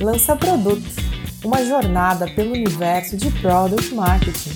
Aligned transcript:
Lança 0.00 0.34
Produto, 0.34 0.82
uma 1.44 1.62
jornada 1.62 2.26
pelo 2.34 2.52
universo 2.52 3.18
de 3.18 3.30
Product 3.42 3.94
Marketing. 3.94 4.50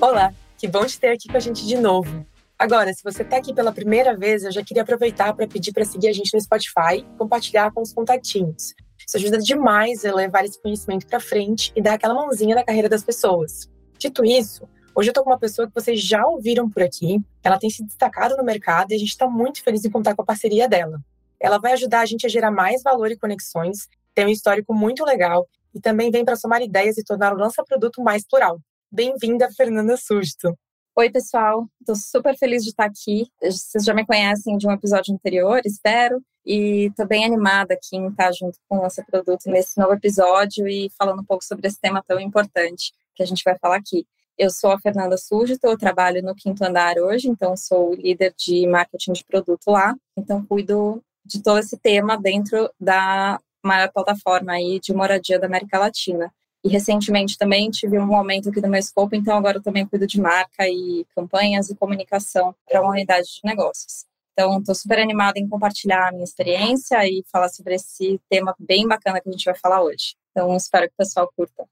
Olá, 0.00 0.32
que 0.56 0.68
bom 0.68 0.86
te 0.86 1.00
ter 1.00 1.08
aqui 1.08 1.28
com 1.28 1.36
a 1.36 1.40
gente 1.40 1.66
de 1.66 1.76
novo. 1.76 2.24
Agora, 2.56 2.94
se 2.94 3.02
você 3.02 3.22
está 3.22 3.38
aqui 3.38 3.52
pela 3.52 3.72
primeira 3.72 4.16
vez, 4.16 4.44
eu 4.44 4.52
já 4.52 4.62
queria 4.62 4.84
aproveitar 4.84 5.34
para 5.34 5.48
pedir 5.48 5.72
para 5.72 5.84
seguir 5.84 6.06
a 6.06 6.12
gente 6.12 6.32
no 6.32 6.40
Spotify 6.40 7.04
compartilhar 7.18 7.72
com 7.72 7.82
os 7.82 7.92
contatinhos. 7.92 8.76
Isso 9.06 9.18
ajuda 9.18 9.38
demais 9.38 10.04
a 10.04 10.12
levar 10.12 10.44
esse 10.44 10.60
conhecimento 10.60 11.06
para 11.06 11.20
frente 11.20 11.72
e 11.76 11.80
dar 11.80 11.94
aquela 11.94 12.12
mãozinha 12.12 12.56
na 12.56 12.64
carreira 12.64 12.88
das 12.88 13.04
pessoas. 13.04 13.70
Dito 13.96 14.24
isso, 14.24 14.68
hoje 14.96 15.08
eu 15.08 15.12
estou 15.12 15.22
com 15.22 15.30
uma 15.30 15.38
pessoa 15.38 15.68
que 15.68 15.74
vocês 15.74 16.00
já 16.02 16.26
ouviram 16.26 16.68
por 16.68 16.82
aqui. 16.82 17.20
Ela 17.44 17.56
tem 17.56 17.70
se 17.70 17.84
destacado 17.84 18.36
no 18.36 18.42
mercado 18.42 18.90
e 18.90 18.96
a 18.96 18.98
gente 18.98 19.10
está 19.10 19.28
muito 19.28 19.62
feliz 19.62 19.84
em 19.84 19.90
contar 19.90 20.16
com 20.16 20.22
a 20.22 20.24
parceria 20.24 20.68
dela. 20.68 21.00
Ela 21.38 21.58
vai 21.58 21.72
ajudar 21.74 22.00
a 22.00 22.06
gente 22.06 22.26
a 22.26 22.28
gerar 22.28 22.50
mais 22.50 22.82
valor 22.82 23.10
e 23.12 23.16
conexões, 23.16 23.88
tem 24.12 24.26
um 24.26 24.30
histórico 24.30 24.74
muito 24.74 25.04
legal 25.04 25.46
e 25.72 25.80
também 25.80 26.10
vem 26.10 26.24
para 26.24 26.34
somar 26.34 26.60
ideias 26.60 26.98
e 26.98 27.04
tornar 27.04 27.32
o 27.32 27.38
lança-produto 27.38 28.02
mais 28.02 28.26
plural. 28.26 28.58
Bem-vinda, 28.90 29.48
Fernanda 29.56 29.96
Susto. 29.96 30.58
Oi, 30.96 31.10
pessoal. 31.10 31.68
Estou 31.80 31.94
super 31.94 32.36
feliz 32.36 32.64
de 32.64 32.70
estar 32.70 32.86
aqui. 32.86 33.26
Vocês 33.40 33.84
já 33.84 33.94
me 33.94 34.04
conhecem 34.04 34.56
de 34.56 34.66
um 34.66 34.72
episódio 34.72 35.14
anterior, 35.14 35.60
espero. 35.64 36.20
E 36.46 36.86
estou 36.86 37.04
bem 37.04 37.24
animada 37.24 37.74
aqui 37.74 37.96
em 37.96 38.06
estar 38.06 38.30
junto 38.30 38.56
com 38.68 38.78
o 38.78 38.82
nosso 38.82 39.04
produto 39.04 39.50
nesse 39.50 39.76
novo 39.78 39.94
episódio 39.94 40.68
e 40.68 40.88
falando 40.96 41.20
um 41.20 41.24
pouco 41.24 41.44
sobre 41.44 41.66
esse 41.66 41.80
tema 41.80 42.04
tão 42.06 42.20
importante 42.20 42.92
que 43.16 43.22
a 43.22 43.26
gente 43.26 43.42
vai 43.44 43.58
falar 43.58 43.78
aqui. 43.78 44.06
Eu 44.38 44.48
sou 44.50 44.70
a 44.70 44.78
Fernanda 44.78 45.16
Súgito, 45.16 45.66
eu 45.66 45.76
trabalho 45.76 46.22
no 46.22 46.36
Quinto 46.36 46.64
Andar 46.64 46.98
hoje, 46.98 47.28
então 47.28 47.56
sou 47.56 47.94
líder 47.94 48.32
de 48.38 48.64
marketing 48.68 49.14
de 49.14 49.24
produto 49.24 49.70
lá. 49.72 49.96
Então 50.16 50.44
cuido 50.46 51.02
de 51.24 51.42
todo 51.42 51.58
esse 51.58 51.76
tema 51.78 52.16
dentro 52.16 52.70
da 52.78 53.40
maior 53.64 53.90
plataforma 53.90 54.52
aí 54.52 54.78
de 54.78 54.94
moradia 54.94 55.40
da 55.40 55.46
América 55.46 55.80
Latina. 55.80 56.32
E 56.62 56.68
recentemente 56.68 57.36
também 57.36 57.70
tive 57.70 57.98
um 57.98 58.14
aumento 58.14 58.50
aqui 58.50 58.60
do 58.60 58.68
meu 58.68 58.78
escopo, 58.78 59.16
então 59.16 59.36
agora 59.36 59.58
eu 59.58 59.62
também 59.62 59.84
cuido 59.84 60.06
de 60.06 60.20
marca 60.20 60.68
e 60.68 61.04
campanhas 61.14 61.70
e 61.70 61.76
comunicação 61.76 62.54
para 62.68 62.80
uma 62.82 62.90
unidade 62.90 63.26
de 63.26 63.40
negócios. 63.42 64.06
Então, 64.38 64.58
estou 64.58 64.74
super 64.74 64.98
animada 64.98 65.38
em 65.38 65.48
compartilhar 65.48 66.08
a 66.08 66.12
minha 66.12 66.24
experiência 66.24 67.02
e 67.06 67.24
falar 67.32 67.48
sobre 67.48 67.74
esse 67.76 68.20
tema 68.28 68.54
bem 68.58 68.86
bacana 68.86 69.18
que 69.18 69.30
a 69.30 69.32
gente 69.32 69.46
vai 69.46 69.54
falar 69.54 69.82
hoje. 69.82 70.14
Então, 70.30 70.54
espero 70.54 70.86
que 70.86 70.92
o 70.92 70.96
pessoal 70.98 71.32
curta. 71.34 71.64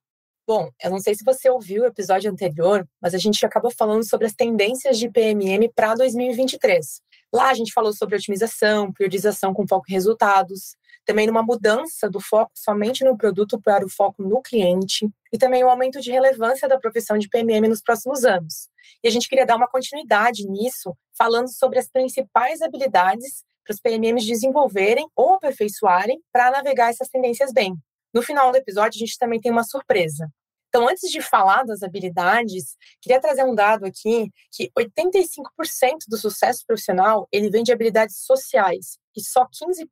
Bom, 0.49 0.71
eu 0.83 0.91
não 0.91 0.99
sei 0.99 1.15
se 1.15 1.23
você 1.23 1.51
ouviu 1.51 1.83
o 1.83 1.87
episódio 1.87 2.31
anterior, 2.31 2.89
mas 3.03 3.15
a 3.15 3.19
gente 3.19 3.45
acabou 3.45 3.71
falando 3.71 4.03
sobre 4.09 4.27
as 4.27 4.33
tendências 4.33 4.99
de 4.99 5.11
PMM 5.11 5.71
para 5.75 5.95
2023. 5.95 7.03
Lá 7.35 7.51
a 7.51 7.55
gente 7.55 7.71
falou 7.71 7.93
sobre 7.93 8.17
otimização, 8.17 8.91
priorização 8.93 9.53
com 9.53 9.69
foco 9.69 9.85
em 9.91 9.93
resultados, 9.93 10.75
também 11.05 11.27
numa 11.27 11.43
mudança 11.43 12.09
do 12.09 12.21
foco 12.21 12.53
somente 12.55 13.05
no 13.05 13.17
produto 13.17 13.61
para 13.61 13.85
o 13.85 13.91
foco 13.91 14.23
no 14.23 14.41
cliente 14.41 15.07
e 15.31 15.37
também 15.37 15.63
o 15.63 15.69
aumento 15.69 16.01
de 16.01 16.11
relevância 16.11 16.67
da 16.67 16.79
profissão 16.79 17.19
de 17.19 17.29
PMM 17.29 17.69
nos 17.69 17.83
próximos 17.83 18.25
anos. 18.25 18.69
E 19.03 19.09
a 19.09 19.11
gente 19.11 19.29
queria 19.29 19.47
dar 19.47 19.57
uma 19.57 19.69
continuidade 19.69 20.47
nisso, 20.49 20.97
falando 21.17 21.49
sobre 21.49 21.79
as 21.79 21.89
principais 21.89 22.63
habilidades 22.63 23.45
para 23.65 23.73
os 23.73 23.81
PMMs 23.81 24.27
desenvolverem 24.27 25.07
ou 25.17 25.35
aperfeiçoarem 25.35 26.21
para 26.33 26.51
navegar 26.51 26.91
essas 26.91 27.09
tendências 27.09 27.53
bem. 27.53 27.75
No 28.13 28.23
final 28.23 28.53
do 28.53 28.57
episódio, 28.57 28.99
a 28.99 29.05
gente 29.05 29.19
também 29.19 29.41
tem 29.41 29.51
uma 29.51 29.65
surpresa. 29.65 30.29
Então, 30.69 30.89
antes 30.89 31.09
de 31.09 31.21
falar 31.21 31.63
das 31.63 31.85
habilidades, 31.85 32.77
queria 33.01 33.21
trazer 33.21 33.45
um 33.45 33.55
dado 33.55 33.87
aqui 33.87 34.29
que 34.51 34.73
85% 34.77 36.09
do 36.09 36.17
sucesso 36.17 36.65
profissional 36.67 37.29
ele 37.31 37.49
vem 37.49 37.63
de 37.63 37.73
habilidades 37.73 38.25
sociais 38.25 38.99
e 39.17 39.23
só 39.23 39.47
15% 39.47 39.87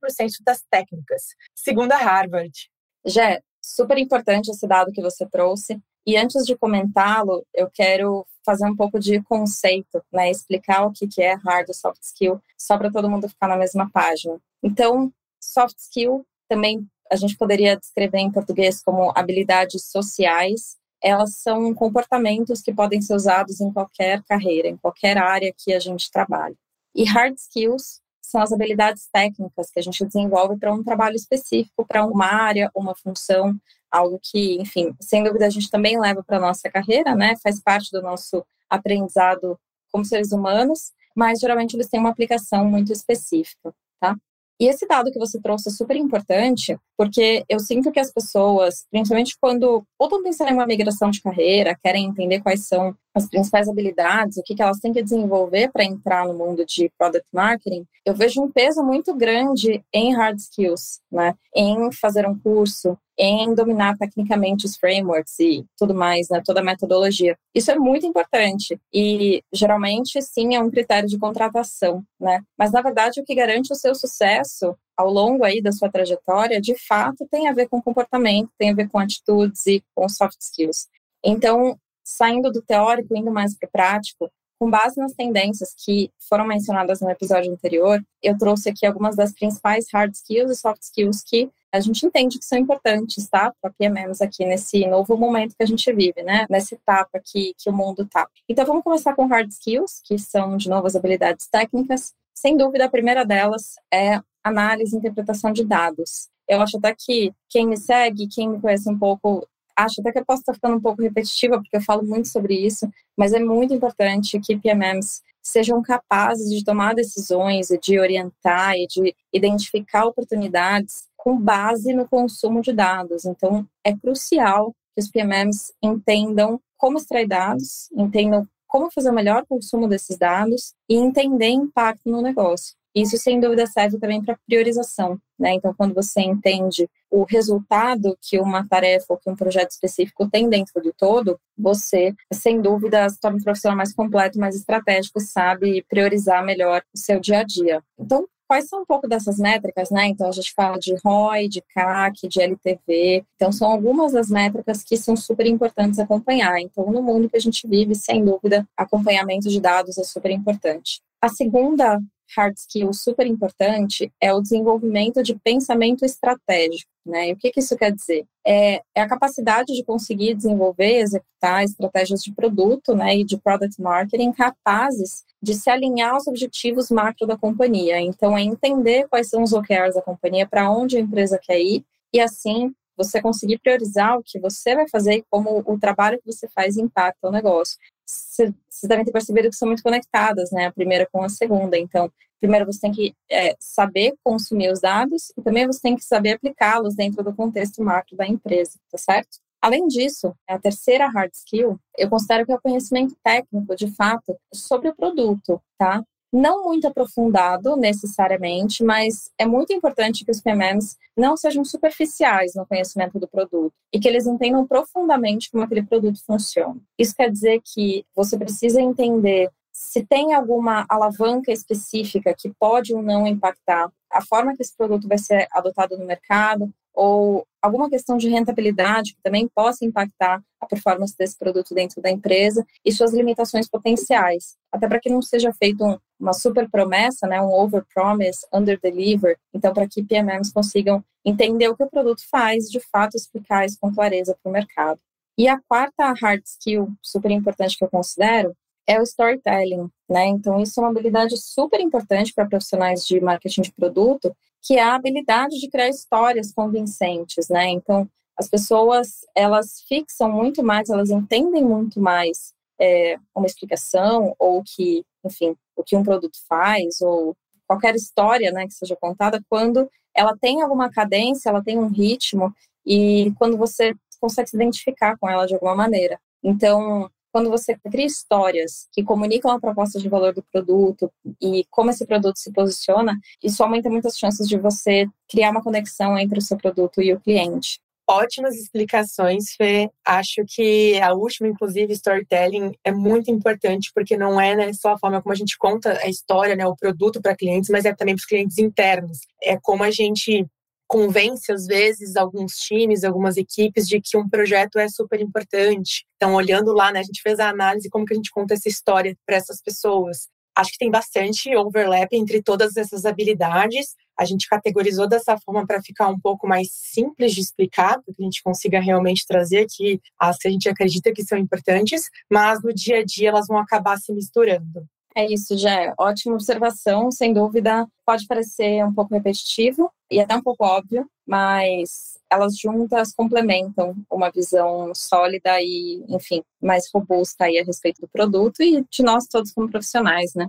das 0.44 0.60
técnicas, 0.69 1.22
segundo 1.54 1.92
a 1.92 1.97
Harvard. 1.97 2.69
Jé, 3.06 3.41
super 3.62 3.97
importante 3.97 4.50
esse 4.50 4.66
dado 4.66 4.91
que 4.91 5.00
você 5.00 5.24
trouxe. 5.24 5.80
E 6.06 6.16
antes 6.16 6.44
de 6.44 6.56
comentá-lo, 6.56 7.46
eu 7.54 7.70
quero 7.72 8.26
fazer 8.44 8.66
um 8.66 8.76
pouco 8.76 8.98
de 8.98 9.22
conceito, 9.22 10.02
né? 10.12 10.30
Explicar 10.30 10.84
o 10.84 10.92
que 10.92 11.06
é 11.22 11.34
hard 11.34 11.68
e 11.68 11.74
soft 11.74 12.02
skill, 12.02 12.40
só 12.58 12.76
para 12.76 12.90
todo 12.90 13.08
mundo 13.08 13.28
ficar 13.28 13.48
na 13.48 13.56
mesma 13.56 13.88
página. 13.90 14.38
Então, 14.62 15.12
soft 15.41 15.78
skill 15.78 16.26
também 16.48 16.86
a 17.10 17.16
gente 17.16 17.36
poderia 17.36 17.76
descrever 17.76 18.18
em 18.18 18.32
português 18.32 18.82
como 18.82 19.12
habilidades 19.14 19.84
sociais. 19.91 20.76
Elas 21.02 21.36
são 21.36 21.74
comportamentos 21.74 22.62
que 22.62 22.72
podem 22.72 23.02
ser 23.02 23.14
usados 23.14 23.60
em 23.60 23.72
qualquer 23.72 24.22
carreira, 24.24 24.68
em 24.68 24.76
qualquer 24.76 25.18
área 25.18 25.52
que 25.56 25.72
a 25.72 25.78
gente 25.78 26.10
trabalhe. 26.10 26.56
E 26.94 27.04
hard 27.04 27.36
skills 27.36 28.00
são 28.22 28.41
as 28.41 28.52
habilidades 28.52 29.08
técnicas 29.12 29.70
que 29.70 29.78
a 29.78 29.82
gente 29.82 30.04
desenvolve 30.06 30.56
para 30.58 30.72
um 30.72 30.82
trabalho 30.82 31.16
específico, 31.16 31.86
para 31.86 32.06
uma 32.06 32.26
área, 32.26 32.70
uma 32.74 32.94
função, 32.94 33.54
algo 33.92 34.19
que, 34.22 34.54
enfim, 34.60 34.94
sem 35.00 35.22
dúvida 35.22 35.47
a 35.47 35.50
gente 35.50 35.70
também 35.70 36.00
leva 36.00 36.25
para 36.25 36.41
nossa 36.41 36.70
carreira, 36.70 37.14
né? 37.14 37.36
Faz 37.42 37.60
parte 37.60 37.91
do 37.92 38.00
nosso 38.00 38.44
aprendizado 38.69 39.58
como 39.92 40.04
seres 40.04 40.32
humanos, 40.32 40.92
mas 41.14 41.38
geralmente 41.38 41.76
eles 41.76 41.88
têm 41.88 42.00
uma 42.00 42.08
aplicação 42.08 42.64
muito 42.64 42.91
específica, 42.91 43.75
tá? 44.00 44.16
E 44.58 44.66
esse 44.66 44.86
dado 44.86 45.12
que 45.12 45.19
você 45.19 45.41
trouxe 45.41 45.69
é 45.69 45.72
super 45.72 45.97
importante, 45.97 46.78
porque 47.02 47.44
eu 47.48 47.58
sinto 47.58 47.90
que 47.90 47.98
as 47.98 48.12
pessoas, 48.12 48.86
principalmente 48.88 49.36
quando 49.40 49.84
ou 49.98 50.06
estão 50.06 50.22
pensando 50.22 50.50
em 50.50 50.54
uma 50.54 50.64
migração 50.64 51.10
de 51.10 51.20
carreira, 51.20 51.76
querem 51.82 52.04
entender 52.04 52.40
quais 52.40 52.68
são 52.68 52.94
as 53.12 53.28
principais 53.28 53.68
habilidades, 53.68 54.36
o 54.36 54.42
que, 54.44 54.54
que 54.54 54.62
elas 54.62 54.78
têm 54.78 54.92
que 54.92 55.02
desenvolver 55.02 55.72
para 55.72 55.84
entrar 55.84 56.24
no 56.28 56.32
mundo 56.32 56.64
de 56.64 56.88
product 56.96 57.26
marketing, 57.32 57.84
eu 58.06 58.14
vejo 58.14 58.41
um 58.41 58.50
peso 58.50 58.84
muito 58.84 59.12
grande 59.14 59.84
em 59.92 60.14
hard 60.14 60.38
skills, 60.38 61.00
né? 61.10 61.34
Em 61.54 61.91
fazer 61.91 62.24
um 62.24 62.38
curso, 62.38 62.96
em 63.18 63.52
dominar 63.52 63.98
tecnicamente 63.98 64.64
os 64.64 64.76
frameworks 64.76 65.41
e 65.41 65.66
tudo 65.76 65.94
mais, 65.94 66.28
né? 66.30 66.41
Toda 66.44 66.60
a 66.60 66.64
metodologia. 66.64 67.36
Isso 67.52 67.72
é 67.72 67.76
muito 67.76 68.06
importante 68.06 68.80
e 68.94 69.42
geralmente 69.52 70.22
sim 70.22 70.54
é 70.54 70.60
um 70.60 70.70
critério 70.70 71.08
de 71.08 71.18
contratação, 71.18 72.04
né? 72.20 72.42
Mas 72.56 72.70
na 72.70 72.80
verdade 72.80 73.20
o 73.20 73.24
que 73.24 73.34
garante 73.34 73.72
o 73.72 73.76
seu 73.76 73.94
sucesso 73.94 74.76
ao 74.97 75.10
longo 75.10 75.44
aí 75.44 75.62
da 75.62 75.72
sua 75.72 75.91
trajetória, 75.91 76.60
de 76.60 76.75
fato, 76.86 77.26
tem 77.30 77.48
a 77.48 77.53
ver 77.53 77.69
com 77.69 77.80
comportamento, 77.82 78.50
tem 78.58 78.70
a 78.70 78.75
ver 78.75 78.88
com 78.88 78.98
atitudes 78.98 79.66
e 79.66 79.82
com 79.94 80.08
soft 80.08 80.41
skills. 80.41 80.88
Então, 81.25 81.78
saindo 82.04 82.50
do 82.50 82.62
teórico, 82.62 83.16
indo 83.16 83.30
mais 83.30 83.56
para 83.56 83.66
o 83.66 83.70
prático, 83.70 84.30
com 84.58 84.70
base 84.70 84.97
nas 85.00 85.12
tendências 85.12 85.75
que 85.76 86.08
foram 86.28 86.47
mencionadas 86.47 87.00
no 87.00 87.10
episódio 87.10 87.53
anterior, 87.53 88.00
eu 88.22 88.38
trouxe 88.38 88.69
aqui 88.69 88.86
algumas 88.86 89.16
das 89.16 89.32
principais 89.32 89.86
hard 89.92 90.14
skills 90.14 90.53
e 90.53 90.54
soft 90.54 90.82
skills 90.82 91.20
que 91.20 91.50
a 91.72 91.80
gente 91.80 92.06
entende 92.06 92.38
que 92.38 92.44
são 92.44 92.59
importantes, 92.59 93.28
tá? 93.28 93.53
Para 93.60 93.72
PMMs 93.72 94.22
aqui 94.22 94.44
nesse 94.44 94.86
novo 94.86 95.16
momento 95.16 95.56
que 95.56 95.62
a 95.64 95.66
gente 95.66 95.92
vive, 95.92 96.22
né? 96.22 96.47
Nessa 96.48 96.76
etapa 96.76 97.20
que, 97.24 97.54
que 97.59 97.69
o 97.70 97.72
mundo 97.72 98.06
tá. 98.06 98.28
Então 98.48 98.64
vamos 98.64 98.84
começar 98.84 99.16
com 99.16 99.26
hard 99.26 99.50
skills, 99.50 100.00
que 100.04 100.16
são 100.16 100.56
de 100.56 100.69
novo 100.69 100.86
as 100.86 100.94
habilidades 100.94 101.48
técnicas. 101.48 102.12
Sem 102.32 102.56
dúvida, 102.56 102.84
a 102.84 102.91
primeira 102.91 103.24
delas 103.24 103.74
é 103.92 104.20
análise 104.42 104.94
e 104.94 104.98
interpretação 104.98 105.53
de 105.53 105.64
dados. 105.64 106.28
Eu 106.48 106.60
acho 106.60 106.76
até 106.78 106.94
que 106.94 107.32
quem 107.48 107.66
me 107.66 107.76
segue, 107.76 108.28
quem 108.28 108.48
me 108.48 108.60
conhece 108.60 108.91
um 108.91 108.98
pouco, 108.98 109.47
acho 109.76 110.00
até 110.00 110.12
que 110.12 110.19
eu 110.19 110.25
posso 110.25 110.42
estar 110.42 110.54
ficando 110.54 110.76
um 110.76 110.80
pouco 110.80 111.03
repetitiva, 111.03 111.56
porque 111.56 111.76
eu 111.76 111.82
falo 111.82 112.04
muito 112.04 112.28
sobre 112.28 112.54
isso, 112.54 112.88
mas 113.16 113.32
é 113.32 113.38
muito 113.38 113.72
importante 113.72 114.38
que 114.41 114.56
PMMs 114.56 115.22
sejam 115.42 115.82
capazes 115.82 116.50
de 116.50 116.64
tomar 116.64 116.94
decisões 116.94 117.70
e 117.70 117.78
de 117.78 117.98
orientar 117.98 118.75
e 118.76 118.86
de 118.86 119.14
identificar 119.32 120.06
oportunidades 120.06 121.04
com 121.16 121.36
base 121.36 121.92
no 121.92 122.06
consumo 122.06 122.62
de 122.62 122.72
dados. 122.72 123.24
Então, 123.24 123.66
é 123.84 123.97
crucial 123.97 124.74
que 124.94 125.03
os 125.03 125.10
PMMs 125.10 125.72
entendam 125.83 126.60
como 126.77 126.98
extrair 126.98 127.27
dados, 127.27 127.89
entendam 127.92 128.47
como 128.66 128.91
fazer 128.91 129.10
o 129.10 129.15
melhor 129.15 129.44
consumo 129.47 129.86
desses 129.86 130.16
dados 130.16 130.74
e 130.89 130.97
entender 130.97 131.48
impacto 131.48 132.10
no 132.10 132.22
negócio. 132.22 132.74
Isso, 132.94 133.16
sem 133.16 133.41
dúvida, 133.41 133.66
serve 133.66 133.98
também 133.98 134.22
para 134.22 134.39
priorização. 134.47 135.18
Né? 135.39 135.54
Então, 135.54 135.74
quando 135.74 135.94
você 135.94 136.21
entende 136.21 136.89
o 137.10 137.24
resultado 137.24 138.16
que 138.21 138.39
uma 138.39 138.66
tarefa 138.66 139.06
ou 139.10 139.18
que 139.18 139.30
um 139.30 139.36
projeto 139.36 139.71
específico 139.71 140.28
tem 140.30 140.48
dentro 140.48 140.80
do 140.83 140.92
todo, 140.92 141.39
você, 141.56 142.15
sem 142.33 142.60
dúvida, 142.60 143.09
se 143.09 143.18
torna 143.18 143.39
um 143.39 143.42
profissional 143.42 143.77
mais 143.77 143.94
completo, 143.94 144.39
mais 144.39 144.54
estratégico, 144.54 145.21
sabe 145.21 145.84
priorizar 145.89 146.44
melhor 146.44 146.83
o 146.94 146.98
seu 146.98 147.18
dia 147.18 147.41
a 147.41 147.42
dia. 147.42 147.83
Então, 147.98 148.27
quais 148.53 148.68
são 148.68 148.83
um 148.83 148.84
pouco 148.84 149.09
dessas 149.09 149.39
métricas, 149.39 149.91
né? 149.91 150.09
Então, 150.09 150.28
a 150.28 150.33
gente 150.33 150.53
fala 150.53 150.78
de 150.78 150.94
ROI, 151.03 151.48
de 151.48 151.62
CAC, 151.74 152.28
de 152.28 152.42
LTV. 152.42 153.24
Então, 153.36 153.50
são 153.50 153.71
algumas 153.71 154.12
das 154.12 154.28
métricas 154.28 154.84
que 154.84 154.98
são 154.98 155.16
super 155.16 155.47
importantes 155.47 155.98
acompanhar. 155.98 156.60
Então, 156.60 156.92
no 156.92 157.03
mundo 157.03 157.30
que 157.30 157.36
a 157.39 157.41
gente 157.41 157.66
vive, 157.66 157.94
sem 157.94 158.22
dúvida, 158.22 158.68
acompanhamento 158.77 159.48
de 159.48 159.59
dados 159.59 159.97
é 159.97 160.04
super 160.04 160.30
importante. 160.30 161.00
A 161.18 161.30
segunda 161.30 161.98
hard 162.36 162.56
skill 162.56 162.92
super 162.92 163.26
importante 163.26 164.12
é 164.20 164.32
o 164.32 164.40
desenvolvimento 164.40 165.22
de 165.22 165.34
pensamento 165.42 166.04
estratégico. 166.04 166.90
Né? 167.04 167.30
E 167.30 167.32
o 167.32 167.36
que, 167.36 167.50
que 167.50 167.60
isso 167.60 167.76
quer 167.76 167.92
dizer? 167.92 168.24
É, 168.46 168.80
é, 168.94 169.00
a 169.00 169.08
capacidade 169.08 169.74
de 169.74 169.84
conseguir 169.84 170.34
desenvolver 170.34 170.98
executar 170.98 171.64
estratégias 171.64 172.22
de 172.22 172.32
produto 172.32 172.94
né, 172.94 173.16
e 173.16 173.24
de 173.24 173.36
product 173.36 173.80
marketing 173.80 174.32
capazes 174.32 175.24
de 175.42 175.54
se 175.54 175.68
alinhar 175.68 176.14
aos 176.14 176.28
objetivos 176.28 176.90
macro 176.90 177.26
da 177.26 177.36
companhia. 177.36 178.00
Então, 178.00 178.38
é 178.38 178.42
entender 178.42 179.08
quais 179.08 179.28
são 179.28 179.42
os 179.42 179.52
OKRs 179.52 179.94
da 179.94 180.02
companhia, 180.02 180.46
para 180.46 180.70
onde 180.70 180.96
a 180.96 181.00
empresa 181.00 181.38
quer 181.42 181.60
ir, 181.60 181.84
e 182.12 182.20
assim 182.20 182.72
você 182.96 183.20
conseguir 183.20 183.58
priorizar 183.58 184.18
o 184.18 184.22
que 184.22 184.38
você 184.38 184.76
vai 184.76 184.88
fazer 184.88 185.14
e 185.14 185.24
como 185.30 185.62
o 185.66 185.78
trabalho 185.78 186.20
que 186.20 186.30
você 186.30 186.46
faz 186.48 186.76
impacta 186.76 187.28
o 187.28 187.32
negócio. 187.32 187.76
Vocês 188.12 188.88
devem 188.88 189.04
ter 189.04 189.12
percebido 189.12 189.48
que 189.48 189.56
são 189.56 189.68
muito 189.68 189.82
conectadas, 189.82 190.50
né? 190.50 190.66
A 190.66 190.72
primeira 190.72 191.09
com 191.10 191.22
a 191.22 191.28
segunda. 191.28 191.78
Então, 191.78 192.10
primeiro 192.41 192.66
você 192.66 192.80
tem 192.80 192.92
que 192.92 193.14
é, 193.30 193.54
saber 193.60 194.14
consumir 194.24 194.70
os 194.72 194.80
dados 194.80 195.32
e 195.36 195.42
também 195.42 195.66
você 195.66 195.80
tem 195.80 195.97
que 195.97 196.04
saber 196.04 196.32
aplicá-los 196.32 196.94
dentro 196.94 197.22
do 197.22 197.34
contexto 197.34 197.82
macro 197.82 198.16
da 198.16 198.26
empresa, 198.26 198.78
tá 198.91 198.98
certo? 198.98 199.38
Além 199.62 199.86
disso, 199.86 200.34
a 200.48 200.59
terceira 200.59 201.09
hard 201.09 201.32
skill, 201.32 201.78
eu 201.97 202.10
considero 202.10 202.44
que 202.44 202.50
é 202.50 202.56
o 202.56 202.60
conhecimento 202.60 203.14
técnico, 203.22 203.76
de 203.76 203.94
fato, 203.94 204.36
sobre 204.53 204.88
o 204.88 204.94
produto, 204.94 205.62
tá? 205.78 206.04
Não 206.32 206.64
muito 206.64 206.86
aprofundado 206.86 207.76
necessariamente, 207.76 208.82
mas 208.82 209.30
é 209.38 209.44
muito 209.44 209.72
importante 209.72 210.24
que 210.24 210.30
os 210.30 210.40
PMMs 210.40 210.96
não 211.16 211.36
sejam 211.36 211.64
superficiais 211.64 212.54
no 212.54 212.66
conhecimento 212.66 213.18
do 213.18 213.28
produto 213.28 213.74
e 213.92 214.00
que 214.00 214.08
eles 214.08 214.26
entendam 214.26 214.66
profundamente 214.66 215.50
como 215.50 215.62
aquele 215.62 215.82
produto 215.82 216.24
funciona. 216.24 216.80
Isso 216.98 217.14
quer 217.14 217.30
dizer 217.30 217.60
que 217.62 218.06
você 218.14 218.38
precisa 218.38 218.80
entender 218.80 219.50
se 219.72 220.04
tem 220.04 220.32
alguma 220.32 220.86
alavanca 220.88 221.50
específica 221.50 222.34
que 222.36 222.52
pode 222.58 222.94
ou 222.94 223.02
não 223.02 223.26
impactar 223.26 223.90
a 224.10 224.22
forma 224.22 224.54
que 224.54 224.62
esse 224.62 224.76
produto 224.76 225.08
vai 225.08 225.18
ser 225.18 225.48
adotado 225.50 225.98
no 225.98 226.06
mercado, 226.06 226.72
ou 226.94 227.46
alguma 227.62 227.88
questão 227.88 228.16
de 228.16 228.28
rentabilidade 228.28 229.14
que 229.14 229.22
também 229.22 229.48
possa 229.54 229.84
impactar 229.84 230.42
a 230.60 230.66
performance 230.66 231.16
desse 231.16 231.38
produto 231.38 231.74
dentro 231.74 232.03
da 232.03 232.10
empresa 232.10 232.66
e 232.84 232.92
suas 232.92 233.14
limitações 233.14 233.68
potenciais, 233.68 234.56
até 234.70 234.88
para 234.88 234.98
que 234.98 235.09
não 235.09 235.22
seja 235.22 235.53
feito 235.53 235.84
um, 235.84 235.97
uma 236.18 236.32
super 236.32 236.68
promessa, 236.68 237.26
né, 237.26 237.41
um 237.41 237.53
over 237.53 237.84
promise, 237.94 238.41
under 238.53 238.78
deliver, 238.80 239.38
então 239.54 239.72
para 239.72 239.88
que 239.88 240.03
PMMs 240.03 240.53
consigam 240.53 241.04
entender 241.24 241.68
o 241.68 241.76
que 241.76 241.84
o 241.84 241.91
produto 241.91 242.22
faz, 242.28 242.68
de 242.68 242.80
fato 242.80 243.16
explicar 243.16 243.65
isso 243.65 243.78
com 243.80 243.94
clareza 243.94 244.36
para 244.42 244.50
o 244.50 244.53
mercado. 244.53 245.00
E 245.38 245.48
a 245.48 245.58
quarta 245.66 246.12
hard 246.12 246.42
skill 246.44 246.88
super 247.00 247.30
importante 247.30 247.78
que 247.78 247.84
eu 247.84 247.88
considero 247.88 248.54
é 248.86 248.98
o 248.98 249.03
storytelling, 249.03 249.88
né? 250.10 250.26
Então 250.26 250.60
isso 250.60 250.78
é 250.78 250.82
uma 250.82 250.91
habilidade 250.91 251.36
super 251.36 251.80
importante 251.80 252.34
para 252.34 252.47
profissionais 252.47 253.06
de 253.06 253.20
marketing 253.20 253.62
de 253.62 253.72
produto 253.72 254.34
que 254.62 254.76
é 254.76 254.82
a 254.82 254.94
habilidade 254.94 255.59
de 255.59 255.68
criar 255.68 255.88
histórias 255.88 256.52
convincentes, 256.52 257.49
né? 257.49 257.68
Então, 257.68 258.09
as 258.37 258.49
pessoas, 258.49 259.26
elas 259.35 259.82
fixam 259.88 260.30
muito 260.30 260.62
mais, 260.62 260.88
elas 260.88 261.11
entendem 261.11 261.64
muito 261.64 262.00
mais 262.00 262.54
é, 262.80 263.16
uma 263.35 263.47
explicação 263.47 264.35
ou 264.38 264.62
que, 264.64 265.04
enfim, 265.25 265.54
o 265.76 265.82
que 265.82 265.97
um 265.97 266.02
produto 266.02 266.38
faz 266.49 267.00
ou 267.00 267.37
qualquer 267.66 267.94
história, 267.94 268.50
né, 268.52 268.66
que 268.66 268.75
seja 268.75 268.97
contada 268.97 269.42
quando 269.49 269.88
ela 270.14 270.37
tem 270.37 270.61
alguma 270.61 270.90
cadência, 270.90 271.49
ela 271.49 271.62
tem 271.62 271.78
um 271.78 271.88
ritmo 271.88 272.54
e 272.85 273.32
quando 273.38 273.56
você 273.56 273.94
consegue 274.20 274.50
se 274.50 274.56
identificar 274.56 275.16
com 275.18 275.28
ela 275.28 275.47
de 275.47 275.54
alguma 275.54 275.75
maneira. 275.75 276.20
Então, 276.42 277.11
quando 277.32 277.50
você 277.50 277.76
cria 277.90 278.06
histórias 278.06 278.87
que 278.92 279.02
comunicam 279.02 279.50
a 279.50 279.61
proposta 279.61 279.99
de 279.99 280.08
valor 280.08 280.34
do 280.34 280.44
produto 280.52 281.11
e 281.40 281.64
como 281.70 281.90
esse 281.90 282.06
produto 282.06 282.38
se 282.38 282.52
posiciona, 282.52 283.18
isso 283.42 283.62
aumenta 283.62 283.88
muitas 283.88 284.18
chances 284.18 284.46
de 284.46 284.58
você 284.58 285.06
criar 285.28 285.50
uma 285.50 285.62
conexão 285.62 286.18
entre 286.18 286.38
o 286.38 286.42
seu 286.42 286.58
produto 286.58 287.00
e 287.00 287.12
o 287.12 287.20
cliente. 287.20 287.80
Ótimas 288.08 288.56
explicações, 288.56 289.54
Fê. 289.56 289.88
Acho 290.04 290.44
que 290.46 291.00
a 291.00 291.14
última, 291.14 291.49
inclusive, 291.49 291.92
storytelling, 291.94 292.73
é 292.84 292.92
muito 292.92 293.30
importante, 293.30 293.90
porque 293.94 294.16
não 294.16 294.40
é 294.40 294.54
né, 294.54 294.73
só 294.73 294.92
a 294.92 294.99
forma 294.99 295.23
como 295.23 295.32
a 295.32 295.37
gente 295.37 295.56
conta 295.56 295.99
a 295.99 296.08
história, 296.08 296.54
né, 296.56 296.66
o 296.66 296.76
produto 296.76 297.23
para 297.23 297.37
clientes, 297.37 297.70
mas 297.70 297.84
é 297.84 297.94
também 297.94 298.14
para 298.14 298.20
os 298.20 298.26
clientes 298.26 298.58
internos. 298.58 299.20
É 299.40 299.56
como 299.56 299.84
a 299.84 299.90
gente 299.90 300.46
convence, 300.92 301.50
às 301.50 301.64
vezes, 301.64 302.16
alguns 302.16 302.52
times, 302.56 303.02
algumas 303.02 303.38
equipes 303.38 303.88
de 303.88 303.99
que 303.99 304.14
um 304.14 304.28
projeto 304.28 304.78
é 304.78 304.87
super 304.88 305.18
importante. 305.23 306.04
Então, 306.16 306.35
olhando 306.35 306.71
lá, 306.75 306.92
né, 306.92 307.00
a 307.00 307.02
gente 307.02 307.23
fez 307.23 307.40
a 307.40 307.49
análise 307.49 307.88
como 307.88 308.04
que 308.04 308.12
a 308.12 308.16
gente 308.16 308.30
conta 308.30 308.52
essa 308.52 308.68
história 308.68 309.16
para 309.25 309.37
essas 309.37 309.62
pessoas. 309.62 310.28
Acho 310.54 310.73
que 310.73 310.76
tem 310.76 310.90
bastante 310.90 311.56
overlap 311.56 312.12
entre 312.12 312.42
todas 312.42 312.76
essas 312.76 313.06
habilidades. 313.06 313.94
A 314.21 314.26
gente 314.26 314.47
categorizou 314.47 315.09
dessa 315.09 315.38
forma 315.38 315.66
para 315.66 315.80
ficar 315.80 316.09
um 316.09 316.21
pouco 316.21 316.47
mais 316.47 316.68
simples 316.71 317.33
de 317.33 317.40
explicar, 317.40 317.94
para 318.02 318.14
que 318.14 318.21
a 318.23 318.25
gente 318.25 318.42
consiga 318.42 318.78
realmente 318.78 319.26
trazer 319.26 319.61
aqui 319.61 319.99
as 320.21 320.37
que 320.37 320.49
a 320.49 320.50
gente 320.50 320.68
acredita 320.68 321.11
que 321.11 321.25
são 321.25 321.38
importantes, 321.38 322.11
mas 322.30 322.62
no 322.62 322.71
dia 322.71 322.99
a 322.99 323.02
dia 323.02 323.30
elas 323.30 323.47
vão 323.47 323.56
acabar 323.56 323.97
se 323.97 324.12
misturando. 324.12 324.87
É 325.14 325.30
isso, 325.30 325.56
já. 325.59 325.94
Ótima 325.99 326.35
observação, 326.35 327.11
sem 327.11 327.32
dúvida. 327.32 327.87
Pode 328.06 328.26
parecer 328.26 328.85
um 328.85 328.92
pouco 328.92 329.14
repetitivo 329.14 329.90
e 330.11 330.20
até 330.20 330.35
um 330.35 330.42
pouco 330.42 330.64
óbvio, 330.64 331.06
mas 331.26 332.18
elas 332.30 332.56
juntas 332.56 333.12
complementam 333.14 333.94
uma 334.11 334.30
visão 334.30 334.94
sólida 334.94 335.61
e, 335.61 336.02
enfim, 336.09 336.42
mais 336.61 336.88
robusta 336.92 337.44
aí 337.44 337.59
a 337.59 337.64
respeito 337.64 338.00
do 338.00 338.09
produto 338.09 338.62
e 338.62 338.85
de 338.90 339.02
nós 339.02 339.26
todos 339.26 339.52
como 339.52 339.70
profissionais, 339.70 340.32
né? 340.35 340.49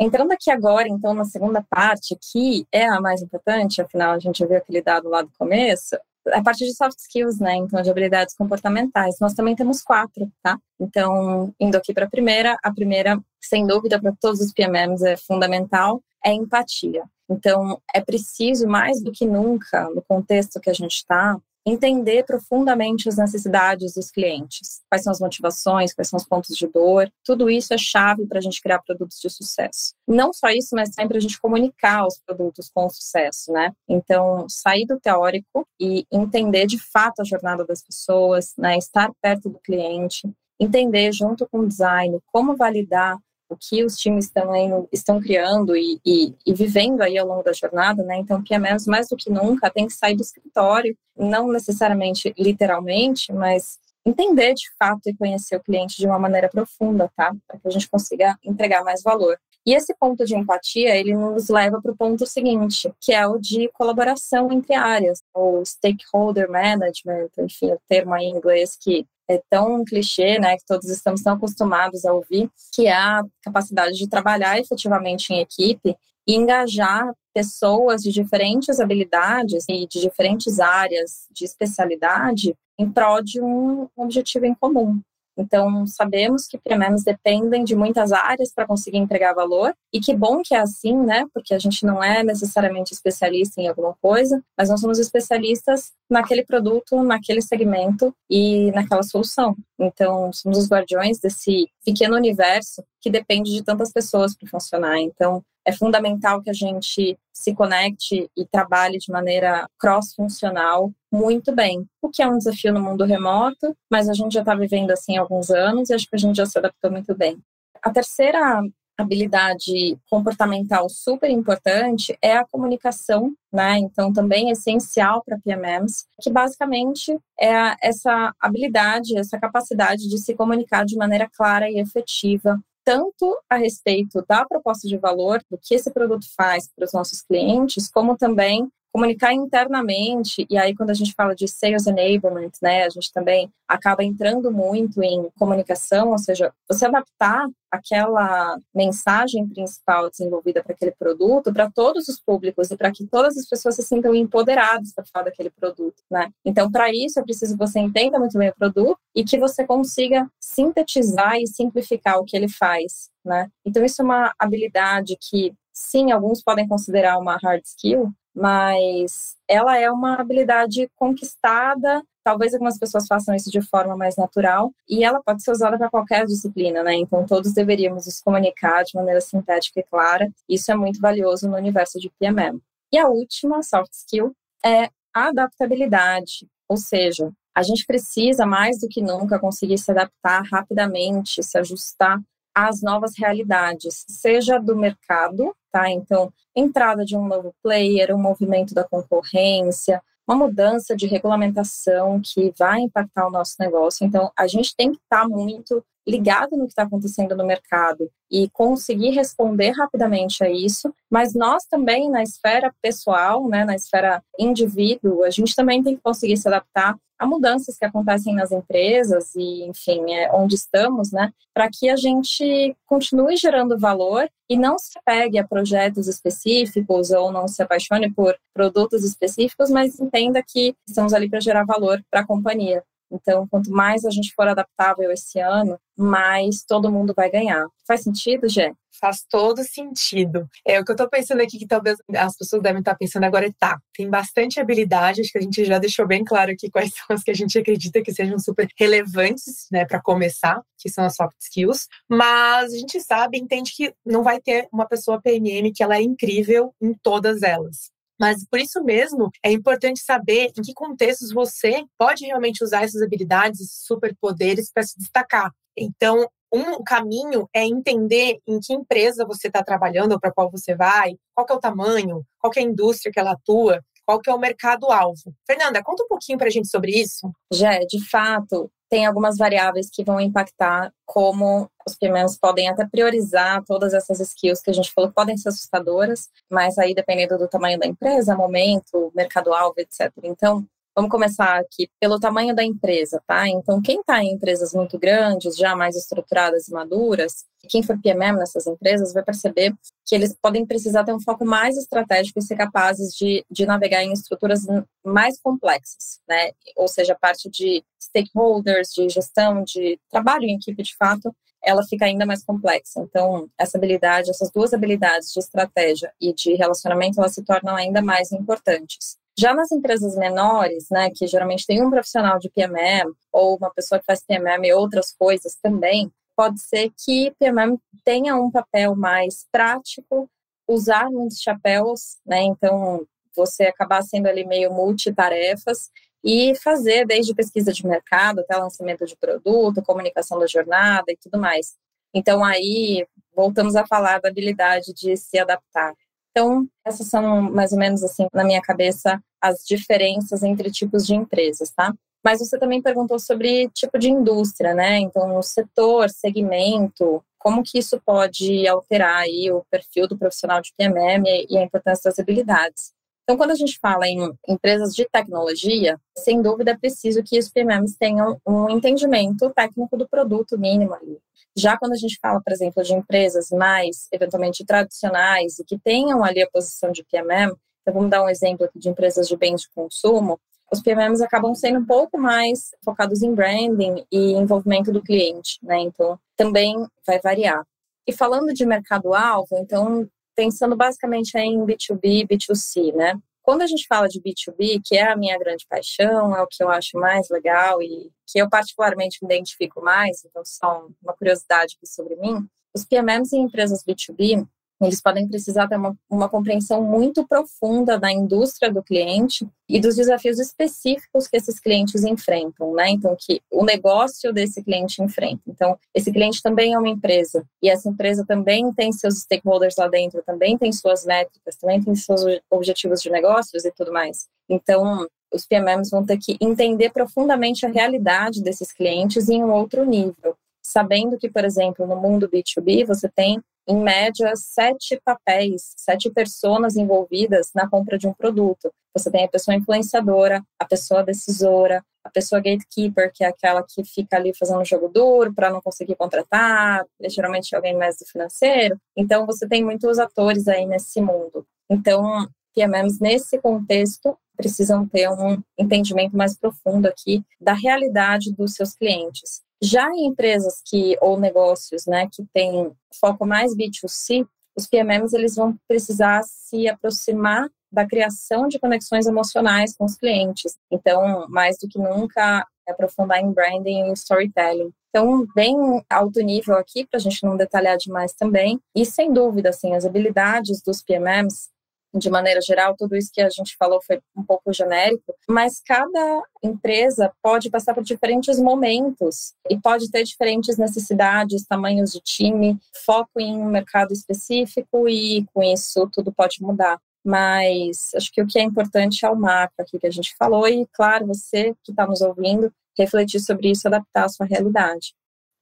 Entrando 0.00 0.32
aqui 0.32 0.50
agora, 0.50 0.88
então, 0.88 1.12
na 1.12 1.24
segunda 1.24 1.62
parte, 1.68 2.16
que 2.32 2.64
é 2.72 2.88
a 2.88 3.00
mais 3.00 3.20
importante, 3.20 3.82
afinal 3.82 4.12
a 4.12 4.18
gente 4.18 4.46
viu 4.46 4.56
aquele 4.56 4.80
dado 4.80 5.08
lá 5.08 5.22
do 5.22 5.30
começo, 5.36 5.96
a 6.32 6.42
parte 6.42 6.64
de 6.64 6.74
soft 6.74 6.98
skills, 6.98 7.38
né? 7.38 7.56
Então, 7.56 7.80
de 7.82 7.90
habilidades 7.90 8.34
comportamentais. 8.34 9.16
Nós 9.20 9.34
também 9.34 9.56
temos 9.56 9.82
quatro, 9.82 10.30
tá? 10.42 10.58
Então, 10.80 11.52
indo 11.58 11.76
aqui 11.76 11.92
para 11.92 12.06
a 12.06 12.10
primeira, 12.10 12.56
a 12.62 12.72
primeira, 12.72 13.20
sem 13.40 13.66
dúvida, 13.66 14.00
para 14.00 14.12
todos 14.20 14.40
os 14.40 14.52
PMMs 14.52 15.02
é 15.04 15.16
fundamental, 15.16 16.02
é 16.24 16.32
empatia. 16.32 17.04
Então, 17.28 17.80
é 17.94 18.00
preciso, 18.00 18.66
mais 18.66 19.02
do 19.02 19.12
que 19.12 19.26
nunca, 19.26 19.88
no 19.90 20.02
contexto 20.02 20.60
que 20.60 20.70
a 20.70 20.74
gente 20.74 20.94
está, 20.94 21.36
entender 21.66 22.24
profundamente 22.24 23.08
as 23.08 23.16
necessidades 23.16 23.94
dos 23.94 24.10
clientes, 24.10 24.80
quais 24.88 25.02
são 25.02 25.10
as 25.10 25.20
motivações, 25.20 25.92
quais 25.92 26.08
são 26.08 26.16
os 26.16 26.26
pontos 26.26 26.56
de 26.56 26.66
dor. 26.66 27.10
Tudo 27.24 27.50
isso 27.50 27.74
é 27.74 27.78
chave 27.78 28.26
para 28.26 28.38
a 28.38 28.42
gente 28.42 28.60
criar 28.62 28.80
produtos 28.80 29.20
de 29.20 29.28
sucesso. 29.28 29.94
Não 30.06 30.32
só 30.32 30.48
isso, 30.48 30.74
mas 30.74 30.94
para 30.94 31.16
a 31.16 31.20
gente 31.20 31.40
comunicar 31.40 32.06
os 32.06 32.18
produtos 32.18 32.70
com 32.72 32.88
sucesso, 32.88 33.52
né? 33.52 33.72
Então, 33.88 34.48
sair 34.48 34.86
do 34.86 34.98
teórico 34.98 35.66
e 35.80 36.06
entender 36.10 36.66
de 36.66 36.78
fato 36.78 37.20
a 37.20 37.24
jornada 37.24 37.64
das 37.64 37.82
pessoas, 37.82 38.54
né? 38.56 38.76
Estar 38.76 39.10
perto 39.20 39.48
do 39.48 39.58
cliente, 39.58 40.28
entender 40.58 41.12
junto 41.12 41.46
com 41.48 41.60
o 41.60 41.68
design 41.68 42.18
como 42.32 42.56
validar 42.56 43.16
o 43.48 43.56
que 43.56 43.84
os 43.84 43.96
times 43.96 44.26
estão, 44.26 44.88
estão 44.92 45.20
criando 45.20 45.76
e, 45.76 46.00
e, 46.04 46.34
e, 46.46 46.54
vivendo 46.54 47.00
aí 47.00 47.16
ao 47.16 47.26
longo 47.26 47.42
da 47.42 47.52
jornada, 47.52 48.02
né? 48.02 48.16
Então, 48.18 48.42
PMS, 48.42 48.86
mais 48.86 49.08
do 49.08 49.16
que 49.16 49.30
nunca, 49.30 49.70
tem 49.70 49.86
que 49.86 49.94
sair 49.94 50.14
do 50.14 50.22
escritório, 50.22 50.96
não 51.16 51.50
necessariamente 51.50 52.34
literalmente, 52.38 53.32
mas 53.32 53.78
entender 54.04 54.54
de 54.54 54.70
fato 54.78 55.08
e 55.08 55.14
conhecer 55.14 55.56
o 55.56 55.62
cliente 55.62 55.96
de 55.96 56.06
uma 56.06 56.18
maneira 56.18 56.48
profunda, 56.48 57.10
tá? 57.16 57.34
Para 57.46 57.58
que 57.58 57.68
a 57.68 57.70
gente 57.70 57.88
consiga 57.88 58.38
entregar 58.44 58.84
mais 58.84 59.02
valor. 59.02 59.38
E 59.66 59.74
esse 59.74 59.94
ponto 59.94 60.24
de 60.24 60.34
empatia, 60.34 60.96
ele 60.96 61.14
nos 61.14 61.48
leva 61.48 61.80
para 61.82 61.92
o 61.92 61.96
ponto 61.96 62.26
seguinte, 62.26 62.90
que 63.00 63.12
é 63.12 63.26
o 63.26 63.38
de 63.38 63.68
colaboração 63.74 64.50
entre 64.50 64.74
áreas, 64.74 65.22
ou 65.34 65.64
stakeholder 65.64 66.50
management, 66.50 67.28
enfim, 67.38 67.72
o 67.72 67.80
termo 67.86 68.14
aí 68.14 68.24
em 68.24 68.36
inglês 68.36 68.76
que 68.80 69.06
é 69.28 69.40
tão 69.50 69.84
clichê, 69.84 70.38
né, 70.38 70.56
que 70.56 70.64
todos 70.66 70.88
estamos 70.88 71.22
tão 71.22 71.34
acostumados 71.34 72.04
a 72.04 72.12
ouvir, 72.12 72.50
que 72.72 72.86
é 72.86 72.92
a 72.92 73.22
capacidade 73.42 73.96
de 73.96 74.08
trabalhar 74.08 74.58
efetivamente 74.58 75.32
em 75.32 75.40
equipe 75.40 75.96
e 76.26 76.34
engajar 76.34 77.12
pessoas 77.34 78.02
de 78.02 78.10
diferentes 78.10 78.80
habilidades 78.80 79.64
e 79.68 79.86
de 79.86 80.00
diferentes 80.00 80.58
áreas 80.58 81.26
de 81.30 81.44
especialidade 81.44 82.54
em 82.78 82.90
prol 82.90 83.22
de 83.22 83.40
um 83.40 83.88
objetivo 83.96 84.46
em 84.46 84.54
comum. 84.54 85.00
Então, 85.38 85.86
sabemos 85.86 86.46
que 86.46 86.58
PMMs 86.58 87.04
dependem 87.04 87.64
de 87.64 87.76
muitas 87.76 88.12
áreas 88.12 88.52
para 88.52 88.66
conseguir 88.66 88.98
entregar 88.98 89.34
valor, 89.34 89.72
e 89.92 90.00
que 90.00 90.14
bom 90.14 90.42
que 90.44 90.54
é 90.54 90.58
assim, 90.58 90.96
né? 90.96 91.24
Porque 91.32 91.54
a 91.54 91.58
gente 91.58 91.86
não 91.86 92.02
é 92.02 92.22
necessariamente 92.22 92.92
especialista 92.92 93.60
em 93.60 93.68
alguma 93.68 93.94
coisa, 94.02 94.42
mas 94.56 94.68
nós 94.68 94.80
somos 94.80 94.98
especialistas 94.98 95.92
naquele 96.10 96.44
produto, 96.44 97.02
naquele 97.02 97.40
segmento 97.40 98.14
e 98.28 98.70
naquela 98.72 99.02
solução. 99.02 99.56
Então, 99.78 100.32
somos 100.32 100.58
os 100.58 100.68
guardiões 100.68 101.18
desse 101.18 101.68
pequeno 101.84 102.16
universo 102.16 102.82
que 103.08 103.10
depende 103.10 103.50
de 103.50 103.64
tantas 103.64 103.90
pessoas 103.90 104.36
para 104.36 104.48
funcionar. 104.48 104.98
Então, 104.98 105.42
é 105.64 105.72
fundamental 105.72 106.42
que 106.42 106.50
a 106.50 106.52
gente 106.52 107.18
se 107.32 107.54
conecte 107.54 108.30
e 108.36 108.46
trabalhe 108.46 108.98
de 108.98 109.10
maneira 109.10 109.66
cross-funcional 109.78 110.92
muito 111.10 111.54
bem, 111.54 111.86
o 112.02 112.10
que 112.10 112.22
é 112.22 112.28
um 112.28 112.36
desafio 112.36 112.72
no 112.72 112.82
mundo 112.82 113.04
remoto, 113.04 113.74
mas 113.90 114.08
a 114.10 114.12
gente 114.12 114.34
já 114.34 114.40
está 114.40 114.54
vivendo 114.54 114.90
assim 114.90 115.16
há 115.16 115.22
alguns 115.22 115.50
anos 115.50 115.88
e 115.88 115.94
acho 115.94 116.06
que 116.06 116.16
a 116.16 116.18
gente 116.18 116.36
já 116.36 116.44
se 116.44 116.58
adaptou 116.58 116.90
muito 116.90 117.14
bem. 117.14 117.38
A 117.82 117.90
terceira 117.90 118.62
habilidade 118.98 119.96
comportamental 120.10 120.88
super 120.88 121.30
importante 121.30 122.18
é 122.20 122.36
a 122.36 122.44
comunicação, 122.44 123.32
né? 123.52 123.78
Então 123.78 124.12
também 124.12 124.48
é 124.48 124.52
essencial 124.52 125.22
para 125.24 125.38
PMMs, 125.38 126.04
que 126.20 126.30
basicamente 126.30 127.16
é 127.40 127.74
essa 127.80 128.34
habilidade, 128.40 129.16
essa 129.16 129.38
capacidade 129.38 130.08
de 130.08 130.18
se 130.18 130.34
comunicar 130.34 130.84
de 130.84 130.96
maneira 130.96 131.30
clara 131.30 131.70
e 131.70 131.78
efetiva 131.78 132.60
tanto 132.88 133.38
a 133.50 133.56
respeito 133.56 134.24
da 134.26 134.46
proposta 134.46 134.88
de 134.88 134.96
valor, 134.96 135.44
do 135.50 135.58
que 135.58 135.74
esse 135.74 135.92
produto 135.92 136.24
faz 136.34 136.70
para 136.74 136.86
os 136.86 136.92
nossos 136.94 137.20
clientes, 137.20 137.86
como 137.90 138.16
também 138.16 138.66
comunicar 138.98 139.32
internamente, 139.32 140.44
e 140.50 140.58
aí 140.58 140.74
quando 140.74 140.90
a 140.90 140.94
gente 140.94 141.14
fala 141.14 141.32
de 141.32 141.46
sales 141.46 141.86
enablement, 141.86 142.50
né, 142.60 142.82
a 142.84 142.90
gente 142.90 143.12
também 143.12 143.48
acaba 143.68 144.02
entrando 144.02 144.50
muito 144.50 145.00
em 145.00 145.30
comunicação, 145.38 146.10
ou 146.10 146.18
seja, 146.18 146.52
você 146.68 146.86
adaptar 146.86 147.46
aquela 147.70 148.58
mensagem 148.74 149.46
principal 149.46 150.10
desenvolvida 150.10 150.64
para 150.64 150.72
aquele 150.72 150.90
produto 150.90 151.52
para 151.52 151.70
todos 151.70 152.08
os 152.08 152.18
públicos 152.18 152.72
e 152.72 152.76
para 152.76 152.90
que 152.90 153.06
todas 153.06 153.38
as 153.38 153.48
pessoas 153.48 153.76
se 153.76 153.82
sintam 153.82 154.12
empoderadas 154.16 154.92
para 154.92 155.04
falar 155.04 155.26
daquele 155.26 155.50
produto, 155.50 156.02
né? 156.10 156.32
Então, 156.44 156.68
para 156.68 156.90
isso 156.90 157.20
é 157.20 157.22
preciso 157.22 157.52
que 157.52 157.58
você 157.58 157.78
entenda 157.78 158.18
muito 158.18 158.36
bem 158.36 158.48
o 158.48 158.56
produto 158.56 158.98
e 159.14 159.22
que 159.22 159.38
você 159.38 159.64
consiga 159.64 160.26
sintetizar 160.40 161.36
e 161.36 161.46
simplificar 161.46 162.18
o 162.18 162.24
que 162.24 162.36
ele 162.36 162.48
faz, 162.48 163.10
né? 163.24 163.48
Então, 163.64 163.84
isso 163.84 164.02
é 164.02 164.04
uma 164.04 164.34
habilidade 164.40 165.16
que 165.20 165.52
sim, 165.72 166.10
alguns 166.10 166.42
podem 166.42 166.66
considerar 166.66 167.18
uma 167.18 167.36
hard 167.36 167.62
skill, 167.64 168.12
mas 168.38 169.36
ela 169.48 169.76
é 169.76 169.90
uma 169.90 170.14
habilidade 170.14 170.88
conquistada. 170.96 172.02
Talvez 172.22 172.54
algumas 172.54 172.78
pessoas 172.78 173.06
façam 173.06 173.34
isso 173.34 173.50
de 173.50 173.60
forma 173.60 173.96
mais 173.96 174.16
natural 174.16 174.72
e 174.88 175.02
ela 175.02 175.20
pode 175.22 175.42
ser 175.42 175.50
usada 175.50 175.76
para 175.76 175.90
qualquer 175.90 176.24
disciplina, 176.24 176.82
né? 176.82 176.94
Então 176.94 177.26
todos 177.26 177.52
deveríamos 177.52 178.06
nos 178.06 178.20
comunicar 178.20 178.84
de 178.84 178.94
maneira 178.94 179.20
sintética 179.20 179.80
e 179.80 179.82
clara. 179.82 180.30
Isso 180.48 180.70
é 180.70 180.74
muito 180.76 181.00
valioso 181.00 181.48
no 181.48 181.56
universo 181.56 181.98
de 181.98 182.10
PMM. 182.18 182.60
E 182.92 182.98
a 182.98 183.08
última 183.08 183.62
soft 183.62 183.92
skill 183.92 184.32
é 184.64 184.88
a 185.14 185.28
adaptabilidade, 185.28 186.46
ou 186.68 186.76
seja, 186.76 187.30
a 187.54 187.62
gente 187.62 187.84
precisa 187.86 188.46
mais 188.46 188.78
do 188.78 188.88
que 188.88 189.02
nunca 189.02 189.38
conseguir 189.38 189.78
se 189.78 189.90
adaptar 189.90 190.42
rapidamente, 190.44 191.42
se 191.42 191.58
ajustar 191.58 192.20
às 192.66 192.82
novas 192.82 193.12
realidades, 193.16 194.04
seja 194.08 194.58
do 194.58 194.74
mercado, 194.74 195.54
tá? 195.70 195.88
Então, 195.90 196.32
entrada 196.56 197.04
de 197.04 197.16
um 197.16 197.24
novo 197.24 197.54
player, 197.62 198.14
um 198.14 198.20
movimento 198.20 198.74
da 198.74 198.82
concorrência, 198.82 200.02
uma 200.26 200.36
mudança 200.36 200.96
de 200.96 201.06
regulamentação 201.06 202.20
que 202.22 202.52
vai 202.58 202.80
impactar 202.80 203.28
o 203.28 203.30
nosso 203.30 203.54
negócio. 203.60 204.04
Então, 204.04 204.32
a 204.36 204.48
gente 204.48 204.74
tem 204.76 204.90
que 204.90 204.98
estar 204.98 205.28
muito 205.28 205.84
ligado 206.08 206.56
no 206.56 206.64
que 206.64 206.72
está 206.72 206.84
acontecendo 206.84 207.36
no 207.36 207.44
mercado 207.44 208.10
e 208.30 208.48
conseguir 208.50 209.10
responder 209.10 209.72
rapidamente 209.72 210.42
a 210.42 210.50
isso. 210.50 210.92
Mas 211.10 211.34
nós 211.34 211.64
também, 211.66 212.10
na 212.10 212.22
esfera 212.22 212.74
pessoal, 212.80 213.46
né, 213.46 213.64
na 213.64 213.74
esfera 213.74 214.22
indivíduo, 214.38 215.22
a 215.22 215.30
gente 215.30 215.54
também 215.54 215.82
tem 215.82 215.96
que 215.96 216.02
conseguir 216.02 216.38
se 216.38 216.48
adaptar 216.48 216.96
a 217.18 217.26
mudanças 217.26 217.76
que 217.76 217.84
acontecem 217.84 218.34
nas 218.34 218.52
empresas 218.52 219.34
e, 219.34 219.64
enfim, 219.64 220.14
é 220.14 220.32
onde 220.32 220.54
estamos, 220.54 221.10
né, 221.10 221.32
para 221.52 221.68
que 221.68 221.90
a 221.90 221.96
gente 221.96 222.76
continue 222.86 223.36
gerando 223.36 223.76
valor 223.76 224.30
e 224.48 224.56
não 224.56 224.78
se 224.78 224.98
pegue 225.04 225.36
a 225.36 225.46
projetos 225.46 226.06
específicos 226.06 227.10
ou 227.10 227.32
não 227.32 227.48
se 227.48 227.60
apaixone 227.60 228.10
por 228.10 228.38
produtos 228.54 229.04
específicos, 229.04 229.68
mas 229.68 229.98
entenda 229.98 230.42
que 230.46 230.74
estamos 230.86 231.12
ali 231.12 231.28
para 231.28 231.40
gerar 231.40 231.64
valor 231.64 232.00
para 232.08 232.20
a 232.20 232.26
companhia. 232.26 232.84
Então, 233.10 233.46
quanto 233.48 233.70
mais 233.70 234.04
a 234.04 234.10
gente 234.10 234.34
for 234.34 234.46
adaptável 234.46 235.10
esse 235.10 235.38
ano, 235.40 235.78
mais 235.96 236.62
todo 236.62 236.90
mundo 236.90 237.12
vai 237.16 237.30
ganhar. 237.30 237.66
Faz 237.86 238.02
sentido, 238.02 238.48
Gê? 238.48 238.72
Faz 239.00 239.24
todo 239.28 239.62
sentido. 239.64 240.48
É 240.66 240.80
o 240.80 240.84
que 240.84 240.90
eu 240.90 240.94
estou 240.94 241.08
pensando 241.08 241.40
aqui, 241.40 241.58
que 241.58 241.66
talvez 241.66 241.98
as 242.16 242.36
pessoas 242.36 242.62
devem 242.62 242.80
estar 242.80 242.96
pensando 242.96 243.24
agora 243.24 243.46
é, 243.46 243.52
tá, 243.58 243.80
tem 243.96 244.08
bastante 244.08 244.60
habilidade, 244.60 245.20
acho 245.20 245.30
que 245.30 245.38
a 245.38 245.42
gente 245.42 245.64
já 245.64 245.78
deixou 245.78 246.06
bem 246.06 246.24
claro 246.24 246.50
aqui 246.50 246.70
quais 246.70 246.92
são 246.94 247.14
as 247.14 247.22
que 247.22 247.30
a 247.30 247.34
gente 247.34 247.58
acredita 247.58 248.02
que 248.02 248.12
sejam 248.12 248.38
super 248.38 248.68
relevantes, 248.78 249.66
né, 249.70 249.84
para 249.84 250.00
começar, 250.00 250.60
que 250.78 250.88
são 250.88 251.04
as 251.04 251.14
soft 251.14 251.36
skills, 251.40 251.88
mas 252.08 252.72
a 252.72 252.76
gente 252.76 253.00
sabe, 253.00 253.38
entende 253.38 253.72
que 253.74 253.92
não 254.04 254.22
vai 254.22 254.40
ter 254.40 254.68
uma 254.72 254.86
pessoa 254.86 255.20
PMM 255.20 255.72
que 255.74 255.82
ela 255.82 255.96
é 255.96 256.02
incrível 256.02 256.74
em 256.80 256.92
todas 256.94 257.42
elas. 257.42 257.90
Mas 258.18 258.44
por 258.46 258.58
isso 258.58 258.82
mesmo 258.82 259.30
é 259.44 259.52
importante 259.52 260.00
saber 260.00 260.50
em 260.56 260.62
que 260.62 260.74
contextos 260.74 261.32
você 261.32 261.84
pode 261.96 262.24
realmente 262.24 262.64
usar 262.64 262.82
essas 262.82 263.02
habilidades, 263.02 263.60
esses 263.60 263.86
superpoderes 263.86 264.70
para 264.72 264.82
se 264.82 264.98
destacar. 264.98 265.52
Então, 265.76 266.28
um 266.52 266.82
caminho 266.82 267.48
é 267.54 267.64
entender 267.64 268.38
em 268.46 268.58
que 268.58 268.72
empresa 268.72 269.26
você 269.26 269.48
está 269.48 269.62
trabalhando 269.62 270.12
ou 270.12 270.20
para 270.20 270.32
qual 270.32 270.50
você 270.50 270.74
vai, 270.74 271.14
qual 271.34 271.46
é 271.48 271.52
o 271.52 271.60
tamanho, 271.60 272.24
qual 272.38 272.52
é 272.56 272.60
a 272.60 272.62
indústria 272.62 273.12
que 273.12 273.20
ela 273.20 273.32
atua, 273.32 273.82
qual 274.04 274.20
que 274.20 274.30
é 274.30 274.34
o 274.34 274.38
mercado-alvo. 274.38 275.34
Fernanda, 275.46 275.82
conta 275.82 276.02
um 276.04 276.08
pouquinho 276.08 276.38
para 276.38 276.46
a 276.46 276.50
gente 276.50 276.68
sobre 276.68 276.92
isso. 276.92 277.30
Já, 277.52 277.78
de 277.80 278.08
fato, 278.08 278.70
tem 278.88 279.06
algumas 279.06 279.36
variáveis 279.36 279.90
que 279.90 280.04
vão 280.04 280.20
impactar 280.20 280.92
como 281.04 281.70
os 281.86 281.96
PMs 281.96 282.38
podem 282.38 282.68
até 282.68 282.86
priorizar 282.86 283.62
todas 283.64 283.94
essas 283.94 284.20
skills 284.20 284.60
que 284.60 284.70
a 284.70 284.74
gente 284.74 284.92
falou, 284.92 285.12
podem 285.12 285.36
ser 285.36 285.48
assustadoras, 285.48 286.28
mas 286.50 286.78
aí 286.78 286.94
dependendo 286.94 287.38
do 287.38 287.48
tamanho 287.48 287.78
da 287.78 287.86
empresa, 287.86 288.36
momento, 288.36 289.12
mercado-alvo, 289.14 289.74
etc. 289.78 290.12
Então, 290.22 290.66
Vamos 290.98 291.12
começar 291.12 291.60
aqui 291.60 291.88
pelo 292.00 292.18
tamanho 292.18 292.52
da 292.56 292.64
empresa, 292.64 293.22
tá? 293.24 293.48
Então, 293.48 293.80
quem 293.80 294.00
está 294.00 294.20
em 294.20 294.32
empresas 294.32 294.74
muito 294.74 294.98
grandes, 294.98 295.56
já 295.56 295.76
mais 295.76 295.94
estruturadas 295.94 296.66
e 296.66 296.72
maduras, 296.72 297.44
quem 297.68 297.84
for 297.84 297.96
PMM 298.02 298.36
nessas 298.36 298.66
empresas 298.66 299.12
vai 299.12 299.22
perceber 299.22 299.72
que 300.04 300.16
eles 300.16 300.34
podem 300.42 300.66
precisar 300.66 301.04
ter 301.04 301.14
um 301.14 301.20
foco 301.20 301.44
mais 301.44 301.76
estratégico 301.76 302.40
e 302.40 302.42
ser 302.42 302.56
capazes 302.56 303.14
de, 303.14 303.46
de 303.48 303.64
navegar 303.64 304.02
em 304.02 304.12
estruturas 304.12 304.66
mais 305.04 305.40
complexas, 305.40 306.18
né? 306.28 306.50
Ou 306.74 306.88
seja, 306.88 307.12
a 307.12 307.16
parte 307.16 307.48
de 307.48 307.84
stakeholders, 308.02 308.88
de 308.88 309.08
gestão, 309.08 309.62
de 309.62 310.00
trabalho 310.10 310.46
em 310.46 310.56
equipe 310.56 310.82
de 310.82 310.96
fato, 310.96 311.32
ela 311.62 311.84
fica 311.84 312.06
ainda 312.06 312.26
mais 312.26 312.42
complexa. 312.42 313.00
Então, 313.02 313.48
essa 313.56 313.78
habilidade, 313.78 314.30
essas 314.30 314.50
duas 314.50 314.74
habilidades 314.74 315.32
de 315.32 315.38
estratégia 315.38 316.12
e 316.20 316.34
de 316.34 316.54
relacionamento, 316.54 317.20
elas 317.20 317.34
se 317.34 317.44
tornam 317.44 317.76
ainda 317.76 318.02
mais 318.02 318.32
importantes. 318.32 319.16
Já 319.38 319.54
nas 319.54 319.70
empresas 319.70 320.16
menores, 320.16 320.86
né, 320.90 321.10
que 321.14 321.24
geralmente 321.28 321.64
tem 321.64 321.80
um 321.80 321.90
profissional 321.90 322.40
de 322.40 322.50
PMM 322.50 323.08
ou 323.32 323.56
uma 323.56 323.70
pessoa 323.72 324.00
que 324.00 324.04
faz 324.04 324.20
PMM 324.26 324.66
e 324.66 324.72
outras 324.72 325.14
coisas 325.16 325.56
também, 325.62 326.10
pode 326.36 326.60
ser 326.60 326.90
que 327.04 327.32
PMM 327.38 327.78
tenha 328.04 328.34
um 328.34 328.50
papel 328.50 328.96
mais 328.96 329.46
prático, 329.52 330.28
usar 330.66 331.08
muitos 331.08 331.40
chapéus, 331.40 332.18
né? 332.26 332.42
Então, 332.42 333.06
você 333.36 333.64
acabar 333.66 334.02
sendo 334.02 334.26
ali 334.26 334.44
meio 334.44 334.72
multitarefas 334.72 335.88
e 336.24 336.56
fazer 336.56 337.06
desde 337.06 337.32
pesquisa 337.32 337.72
de 337.72 337.86
mercado 337.86 338.40
até 338.40 338.56
lançamento 338.56 339.06
de 339.06 339.16
produto, 339.16 339.84
comunicação 339.84 340.36
da 340.40 340.48
jornada 340.48 341.12
e 341.12 341.16
tudo 341.16 341.38
mais. 341.38 341.76
Então, 342.12 342.44
aí 342.44 343.06
voltamos 343.36 343.76
a 343.76 343.86
falar 343.86 344.20
da 344.20 344.30
habilidade 344.30 344.92
de 344.92 345.16
se 345.16 345.38
adaptar. 345.38 345.94
Então, 346.30 346.66
essas 346.84 347.08
são 347.08 347.42
mais 347.42 347.72
ou 347.72 347.78
menos 347.78 348.02
assim, 348.02 348.26
na 348.32 348.44
minha 348.44 348.60
cabeça, 348.60 349.20
as 349.40 349.64
diferenças 349.66 350.42
entre 350.42 350.70
tipos 350.70 351.06
de 351.06 351.14
empresas, 351.14 351.70
tá? 351.70 351.92
Mas 352.24 352.40
você 352.40 352.58
também 352.58 352.82
perguntou 352.82 353.18
sobre 353.18 353.68
tipo 353.70 353.98
de 353.98 354.10
indústria, 354.10 354.74
né? 354.74 354.98
Então, 354.98 355.40
setor, 355.42 356.10
segmento, 356.10 357.22
como 357.38 357.62
que 357.62 357.78
isso 357.78 358.00
pode 358.04 358.66
alterar 358.66 359.20
aí 359.20 359.50
o 359.50 359.64
perfil 359.70 360.08
do 360.08 360.18
profissional 360.18 360.60
de 360.60 360.72
PMM 360.76 361.24
e 361.48 361.56
a 361.56 361.62
importância 361.62 362.10
das 362.10 362.18
habilidades. 362.18 362.92
Então, 363.28 363.36
quando 363.36 363.50
a 363.50 363.54
gente 363.54 363.78
fala 363.78 364.08
em 364.08 364.32
empresas 364.48 364.94
de 364.94 365.06
tecnologia, 365.06 366.00
sem 366.16 366.40
dúvida 366.40 366.70
é 366.70 366.76
preciso 366.78 367.22
que 367.22 367.38
os 367.38 367.50
PMMs 367.50 367.94
tenham 367.98 368.40
um 368.46 368.70
entendimento 368.70 369.50
técnico 369.50 369.98
do 369.98 370.08
produto 370.08 370.56
mínimo 370.56 370.94
ali. 370.94 371.18
Já 371.54 371.76
quando 371.76 371.92
a 371.92 371.96
gente 371.96 372.18
fala, 372.22 372.40
por 372.42 372.50
exemplo, 372.50 372.82
de 372.82 372.94
empresas 372.94 373.50
mais, 373.50 374.08
eventualmente, 374.10 374.64
tradicionais 374.64 375.58
e 375.58 375.64
que 375.66 375.78
tenham 375.78 376.24
ali 376.24 376.40
a 376.40 376.48
posição 376.50 376.90
de 376.90 377.04
PMM, 377.04 377.52
então 377.82 377.92
vamos 377.92 378.08
dar 378.08 378.24
um 378.24 378.30
exemplo 378.30 378.64
aqui 378.64 378.78
de 378.78 378.88
empresas 378.88 379.28
de 379.28 379.36
bens 379.36 379.60
de 379.60 379.68
consumo, 379.74 380.40
os 380.72 380.80
PMMs 380.80 381.22
acabam 381.22 381.54
sendo 381.54 381.80
um 381.80 381.84
pouco 381.84 382.16
mais 382.16 382.70
focados 382.82 383.22
em 383.22 383.34
branding 383.34 384.06
e 384.10 384.32
envolvimento 384.32 384.90
do 384.90 385.02
cliente, 385.02 385.58
né? 385.62 385.78
Então, 385.80 386.18
também 386.34 386.74
vai 387.06 387.20
variar. 387.20 387.62
E 388.06 388.12
falando 388.12 388.54
de 388.54 388.64
mercado-alvo, 388.64 389.54
então, 389.58 390.08
pensando 390.38 390.76
basicamente 390.76 391.36
em 391.36 391.58
B2B, 391.66 392.24
B2C, 392.28 392.94
né? 392.94 393.18
Quando 393.42 393.62
a 393.62 393.66
gente 393.66 393.88
fala 393.88 394.06
de 394.06 394.20
B2B, 394.20 394.80
que 394.84 394.96
é 394.96 395.10
a 395.10 395.16
minha 395.16 395.36
grande 395.36 395.66
paixão, 395.68 396.36
é 396.36 396.40
o 396.40 396.46
que 396.46 396.62
eu 396.62 396.70
acho 396.70 396.96
mais 396.96 397.28
legal 397.28 397.82
e 397.82 398.08
que 398.24 398.38
eu 398.38 398.48
particularmente 398.48 399.18
me 399.20 399.34
identifico 399.34 399.82
mais, 399.82 400.24
então 400.24 400.42
só 400.44 400.86
uma 401.02 401.12
curiosidade 401.14 401.74
aqui 401.76 401.88
sobre 401.88 402.14
mim, 402.14 402.46
os 402.72 402.84
PMMs 402.84 403.34
em 403.34 403.40
empresas 403.40 403.82
B2B, 403.82 404.46
eles 404.80 405.00
podem 405.00 405.26
precisar 405.26 405.66
ter 405.66 405.76
uma, 405.76 405.96
uma 406.08 406.28
compreensão 406.28 406.82
muito 406.82 407.26
profunda 407.26 407.98
da 407.98 408.12
indústria 408.12 408.72
do 408.72 408.82
cliente 408.82 409.48
e 409.68 409.80
dos 409.80 409.96
desafios 409.96 410.38
específicos 410.38 411.26
que 411.26 411.36
esses 411.36 411.58
clientes 411.58 412.04
enfrentam, 412.04 412.72
né? 412.74 412.90
Então, 412.90 413.16
que 413.18 413.40
o 413.50 413.64
negócio 413.64 414.32
desse 414.32 414.62
cliente 414.62 415.02
enfrenta. 415.02 415.42
Então, 415.48 415.76
esse 415.92 416.12
cliente 416.12 416.40
também 416.42 416.74
é 416.74 416.78
uma 416.78 416.88
empresa 416.88 417.44
e 417.62 417.68
essa 417.68 417.88
empresa 417.88 418.24
também 418.26 418.72
tem 418.72 418.92
seus 418.92 419.18
stakeholders 419.18 419.76
lá 419.76 419.88
dentro, 419.88 420.22
também 420.22 420.56
tem 420.56 420.72
suas 420.72 421.04
métricas, 421.04 421.56
também 421.56 421.82
tem 421.82 421.94
seus 421.94 422.22
objetivos 422.50 423.02
de 423.02 423.10
negócios 423.10 423.64
e 423.64 423.72
tudo 423.72 423.92
mais. 423.92 424.26
Então, 424.48 425.06
os 425.32 425.44
PMMs 425.44 425.90
vão 425.90 426.06
ter 426.06 426.18
que 426.18 426.36
entender 426.40 426.90
profundamente 426.90 427.66
a 427.66 427.68
realidade 427.68 428.42
desses 428.42 428.72
clientes 428.72 429.28
em 429.28 429.42
um 429.42 429.52
outro 429.52 429.84
nível 429.84 430.36
sabendo 430.68 431.16
que, 431.16 431.30
por 431.30 431.44
exemplo, 431.44 431.86
no 431.86 431.96
mundo 431.96 432.28
B2B, 432.28 432.84
você 432.86 433.08
tem, 433.08 433.40
em 433.68 433.76
média, 433.76 434.32
sete 434.34 434.98
papéis, 435.04 435.74
sete 435.76 436.10
pessoas 436.10 436.76
envolvidas 436.76 437.50
na 437.54 437.68
compra 437.68 437.98
de 437.98 438.08
um 438.08 438.14
produto. 438.14 438.72
Você 438.94 439.10
tem 439.10 439.24
a 439.24 439.28
pessoa 439.28 439.54
influenciadora, 439.54 440.42
a 440.58 440.64
pessoa 440.64 441.04
decisora, 441.04 441.84
a 442.02 442.08
pessoa 442.08 442.40
gatekeeper, 442.40 443.12
que 443.14 443.22
é 443.22 443.28
aquela 443.28 443.62
que 443.62 443.84
fica 443.84 444.16
ali 444.16 444.34
fazendo 444.34 444.64
jogo 444.64 444.88
duro 444.88 445.34
para 445.34 445.50
não 445.50 445.60
conseguir 445.60 445.96
contratar, 445.96 446.84
é 447.00 447.10
geralmente 447.10 447.54
alguém 447.54 447.76
mais 447.76 447.98
do 447.98 448.06
financeiro. 448.06 448.80
Então, 448.96 449.26
você 449.26 449.46
tem 449.46 449.62
muitos 449.62 449.98
atores 449.98 450.48
aí 450.48 450.64
nesse 450.64 451.02
mundo. 451.02 451.46
Então, 451.68 452.26
PMMs, 452.54 452.98
nesse 453.02 453.38
contexto, 453.38 454.16
precisam 454.34 454.88
ter 454.88 455.10
um 455.10 455.42
entendimento 455.58 456.16
mais 456.16 456.38
profundo 456.38 456.86
aqui 456.86 457.22
da 457.38 457.52
realidade 457.52 458.32
dos 458.32 458.54
seus 458.54 458.74
clientes. 458.74 459.42
Já 459.62 459.88
em 459.90 460.06
empresas 460.06 460.62
que 460.64 460.96
ou 461.00 461.18
negócios, 461.18 461.86
né, 461.86 462.08
que 462.12 462.24
têm 462.32 462.72
foco 463.00 463.26
mais 463.26 463.54
B2C, 463.56 464.26
os 464.56 464.66
PMMs 464.66 465.14
eles 465.14 465.34
vão 465.34 465.56
precisar 465.66 466.22
se 466.24 466.68
aproximar 466.68 467.48
da 467.70 467.86
criação 467.86 468.48
de 468.48 468.58
conexões 468.58 469.06
emocionais 469.06 469.76
com 469.76 469.84
os 469.84 469.96
clientes. 469.96 470.56
Então, 470.70 471.26
mais 471.28 471.56
do 471.58 471.68
que 471.68 471.78
nunca, 471.78 472.46
aprofundar 472.66 473.20
em 473.20 473.32
branding 473.32 473.90
e 473.90 473.92
storytelling. 473.92 474.72
Então, 474.88 475.26
bem 475.34 475.56
alto 475.88 476.20
nível 476.20 476.56
aqui, 476.56 476.86
para 476.86 476.98
a 476.98 477.00
gente 477.00 477.22
não 477.24 477.36
detalhar 477.36 477.76
demais 477.76 478.12
também. 478.14 478.58
E, 478.74 478.84
sem 478.86 479.12
dúvida, 479.12 479.50
assim, 479.50 479.74
as 479.74 479.84
habilidades 479.84 480.62
dos 480.62 480.82
PMMs 480.82 481.50
de 481.94 482.10
maneira 482.10 482.40
geral, 482.40 482.76
tudo 482.76 482.96
isso 482.96 483.10
que 483.12 483.20
a 483.20 483.30
gente 483.30 483.56
falou 483.56 483.80
foi 483.82 484.00
um 484.16 484.22
pouco 484.22 484.52
genérico, 484.52 485.14
mas 485.28 485.60
cada 485.64 486.22
empresa 486.42 487.12
pode 487.22 487.50
passar 487.50 487.74
por 487.74 487.82
diferentes 487.82 488.38
momentos 488.38 489.32
e 489.48 489.58
pode 489.58 489.90
ter 489.90 490.04
diferentes 490.04 490.58
necessidades, 490.58 491.46
tamanhos 491.46 491.92
de 491.92 492.00
time, 492.00 492.58
foco 492.84 493.20
em 493.20 493.36
um 493.36 493.46
mercado 493.46 493.92
específico 493.92 494.88
e 494.88 495.24
com 495.32 495.42
isso 495.42 495.88
tudo 495.92 496.12
pode 496.12 496.42
mudar. 496.42 496.78
Mas 497.04 497.94
acho 497.94 498.12
que 498.12 498.20
o 498.20 498.26
que 498.26 498.38
é 498.38 498.42
importante 498.42 499.06
é 499.06 499.10
o 499.10 499.16
mapa 499.16 499.54
aqui 499.60 499.78
que 499.78 499.86
a 499.86 499.90
gente 499.90 500.14
falou 500.18 500.46
e, 500.46 500.66
claro, 500.72 501.06
você 501.06 501.54
que 501.64 501.70
está 501.70 501.86
nos 501.86 502.02
ouvindo, 502.02 502.52
refletir 502.78 503.20
sobre 503.20 503.50
isso, 503.50 503.66
adaptar 503.66 504.04
a 504.04 504.08
sua 504.08 504.26
realidade. 504.26 504.94